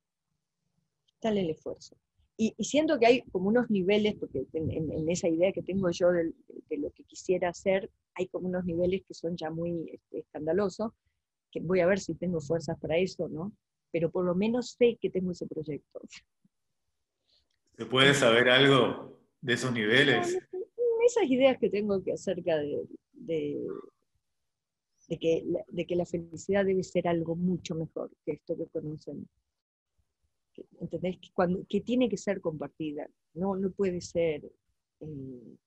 [1.24, 1.96] tal el esfuerzo.
[2.38, 6.34] y, siento que hay como unos niveles, porque en, esa idea que tengo yo de,
[6.78, 10.92] lo que quisiera hacer, hay como unos niveles que son ya muy este, escandalosos,
[11.52, 13.54] que voy a ver si tengo fuerzas para eso, ¿no?
[13.92, 16.02] Pero por lo menos sé que tengo ese proyecto.
[17.78, 20.38] ¿Se puede saber algo de esos niveles?
[21.06, 23.58] Esas ideas que tengo que acerca de, de,
[25.20, 29.28] que, de que la felicidad debe ser algo mucho mejor que esto que conocen
[30.80, 31.18] ¿entendés?
[31.20, 34.44] Que, cuando, que tiene que ser compartida, no, no puede ser,
[35.00, 35.58] eh,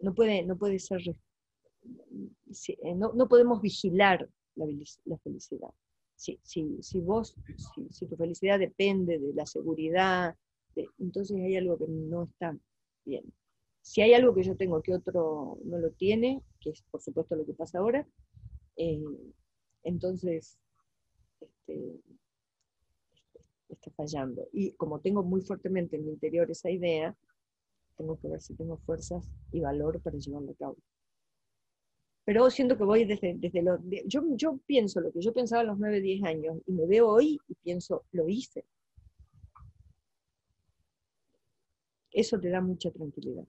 [0.00, 4.66] no, puede, no puede ser, eh, no, no, podemos vigilar la,
[5.04, 5.70] la felicidad.
[6.16, 7.36] Si, si, si vos,
[7.90, 10.36] si, tu felicidad depende de la seguridad,
[10.98, 12.56] entonces hay algo que no está
[13.04, 13.32] bien.
[13.80, 17.34] Si hay algo que yo tengo que otro no lo tiene, que es por supuesto
[17.34, 18.06] lo que pasa ahora,
[18.76, 19.02] eh,
[19.82, 20.58] entonces
[21.40, 22.00] este,
[23.74, 24.48] está fallando.
[24.52, 27.16] Y como tengo muy fuertemente en mi interior esa idea,
[27.96, 30.76] tengo que ver si tengo fuerzas y valor para llevarlo a cabo.
[32.24, 33.78] Pero siento que voy desde, desde lo...
[34.06, 37.08] Yo, yo pienso lo que yo pensaba a los 9, 10 años y me veo
[37.08, 38.64] hoy y pienso, lo hice.
[42.12, 43.44] Eso te da mucha tranquilidad.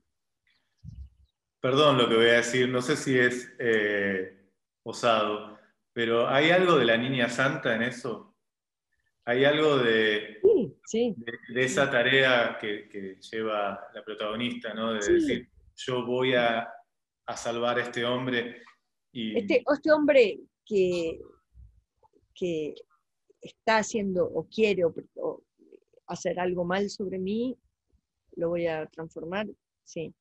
[1.59, 4.49] Perdón lo que voy a decir, no sé si es eh,
[4.83, 5.57] osado,
[5.93, 8.32] pero ¿hay algo de la niña santa en eso?
[9.25, 10.39] Hay algo de,
[10.91, 14.93] de, esa tarea que, lleva la protagonista, ¿no?
[14.93, 16.69] De decir, yo voy a,
[17.35, 18.61] salvar a este hombre.
[19.11, 19.37] Y...
[19.37, 21.21] Este, este hombre que,
[22.35, 22.75] que
[23.41, 24.83] está haciendo o quiere
[26.07, 27.57] hacer algo mal sobre mí,
[28.35, 29.47] lo voy a transformar,
[29.83, 30.13] sí.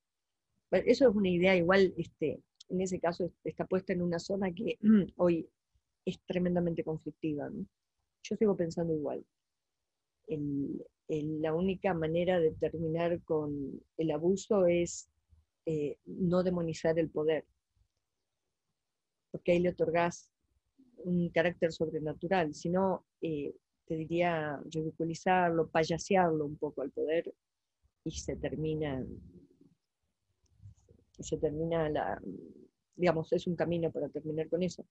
[0.70, 4.78] Eso es una idea igual, este, en ese caso está puesta en una zona que
[5.16, 5.48] hoy
[6.04, 7.50] es tremendamente conflictiva.
[7.50, 7.66] ¿no?
[8.22, 9.24] Yo sigo pensando igual.
[11.08, 15.08] la única manera de terminar con el abuso es
[15.66, 17.44] eh, no demonizar el poder,
[19.30, 20.30] porque ahí le otorgás
[21.04, 23.54] un carácter sobrenatural, sino eh,
[23.86, 27.32] te diría ridiculizarlo, payasearlo un poco al poder
[28.04, 29.04] y se termina,
[31.18, 32.20] se termina la,
[32.96, 34.84] digamos, es un camino para terminar con eso.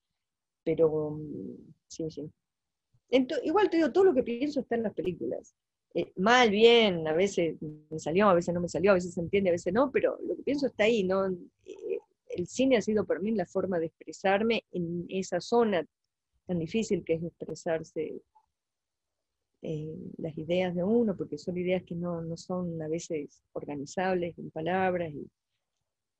[0.64, 2.08] Pero mm, sí,
[3.42, 5.54] igual te digo, todo lo que pienso está en las películas.
[5.94, 9.20] Eh, mal, bien, a veces me salió, a veces no me salió, a veces se
[9.20, 11.26] entiende, a veces no, pero lo que pienso está ahí, ¿no?
[11.26, 11.98] Eh,
[12.30, 15.86] el cine ha sido para mí la forma de expresarme en esa zona
[16.46, 18.22] tan difícil que es expresarse
[19.60, 24.38] eh, las ideas de uno, porque son ideas que no, no, son a veces organizables
[24.38, 25.12] en palabras.
[25.12, 25.30] Y,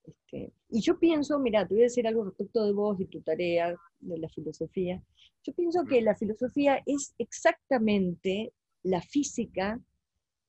[0.05, 3.21] este, y yo pienso, mira, te voy a decir algo respecto de vos y tu
[3.21, 5.03] tarea de la filosofía.
[5.45, 9.81] Yo pienso que la filosofía es exactamente la física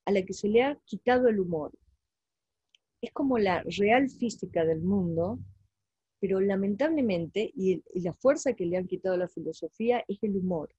[0.06, 1.72] a la que se le ha quitado el humor.
[3.02, 5.40] Es como la real física del mundo,
[6.20, 10.74] pero lamentablemente, y, la fuerza que le han quitado a la filosofía es el humor.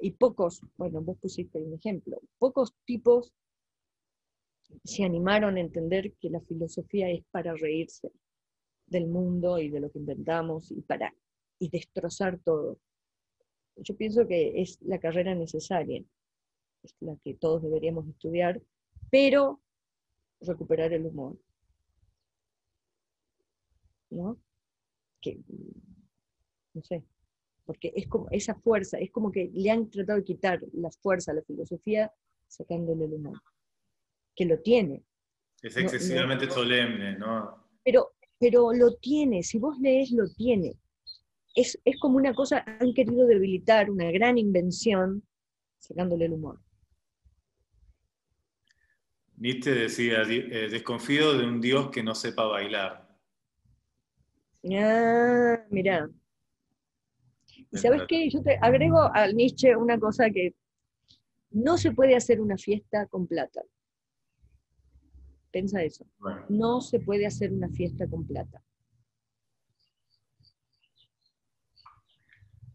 [0.00, 3.32] Y pocos, bueno, vos pusiste un ejemplo, pocos tipos
[4.84, 8.10] se animaron a entender que la filosofía es para reírse
[8.86, 11.14] del mundo y de lo que inventamos y para
[11.58, 12.78] y destrozar todo
[13.76, 16.02] yo pienso que es la carrera necesaria,
[16.82, 18.62] es la que todos deberíamos estudiar,
[19.10, 19.60] pero
[20.40, 21.38] recuperar el humor.
[24.10, 24.38] ¿No?
[25.20, 25.40] Que,
[26.72, 27.04] no sé,
[27.64, 31.32] porque es como esa fuerza, es como que le han tratado de quitar la fuerza
[31.32, 32.12] a la filosofía
[32.46, 33.42] sacándole el humor,
[34.36, 35.02] que lo tiene.
[35.62, 37.66] Es excesivamente solemne, ¿no?
[37.82, 40.78] Pero, pero lo tiene, si vos lees, lo tiene
[41.56, 45.22] es, como una cosa, han querido debilitar una gran invención
[45.78, 46.60] sacándole el humor.
[49.38, 53.08] Nietzsche decía, eh, desconfío de un Dios que no sepa bailar.
[54.70, 56.08] Ah, mirá.
[57.70, 58.28] ¿Y sabes qué?
[58.30, 60.54] Yo te agrego al Nietzsche una cosa que
[61.50, 63.62] no se puede hacer una fiesta con plata.
[65.56, 66.04] Pensa eso.
[66.50, 68.62] No se puede hacer una fiesta con plata.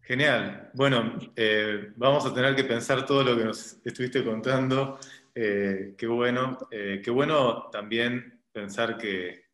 [0.00, 0.72] Genial.
[0.74, 4.98] Bueno, eh, vamos a tener que pensar todo lo que nos estuviste contando.
[5.32, 6.58] Eh, qué bueno.
[6.72, 9.44] Eh, qué bueno también pensar que,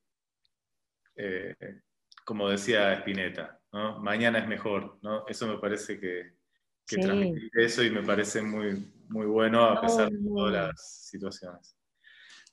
[2.24, 3.60] como decía Spinetta,
[4.00, 4.98] mañana es mejor.
[5.02, 5.26] ¿no?
[5.26, 6.32] Eso me parece que,
[6.86, 6.96] que
[7.56, 11.77] eso y me parece muy, muy bueno a pesar de todas las situaciones.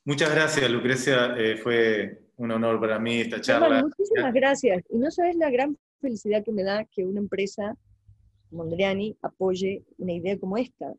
[0.06, 1.36] Muchas gracias, Lucrecia.
[1.62, 3.82] fue un honor para mí esta charla.
[3.82, 4.84] muchísimas gracias.
[4.88, 7.76] Y no sabes la gran felicidad que me da que una empresa
[8.52, 10.94] Mondriani apoye una idea como esta.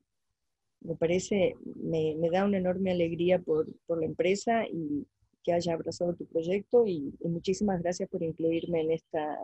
[0.81, 5.07] me parece, me, da una enorme alegría por, la empresa y
[5.41, 9.37] que haya abrazado tu proyecto y, muchísimas gracias por incluirme en esta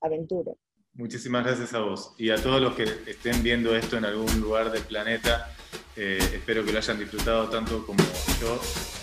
[0.00, 0.52] aventura.
[0.94, 4.70] Muchísimas gracias a vos y a todos los que estén viendo esto en algún lugar
[4.70, 5.52] del planeta.
[5.96, 7.98] Eh, espero que lo hayan disfrutado tanto como
[8.40, 8.60] yo
[8.96, 8.99] y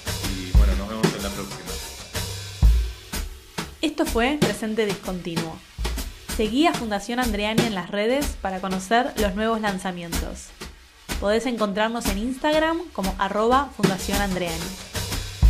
[1.22, 1.72] la próxima.
[3.82, 5.56] Esto fue Presente Discontinuo.
[6.36, 10.48] Seguí a Fundación Andreani en las redes para conocer los nuevos lanzamientos.
[11.20, 14.66] Podés encontrarnos en Instagram como arroba Fundación Andreani.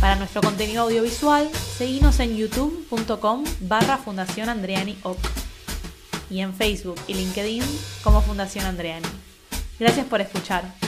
[0.00, 4.96] Para nuestro contenido audiovisual, seguinos en youtube.com barra Fundación Andreani
[6.30, 7.62] y en Facebook y LinkedIn
[8.02, 9.08] como Fundación Andreani.
[9.78, 10.87] Gracias por escuchar.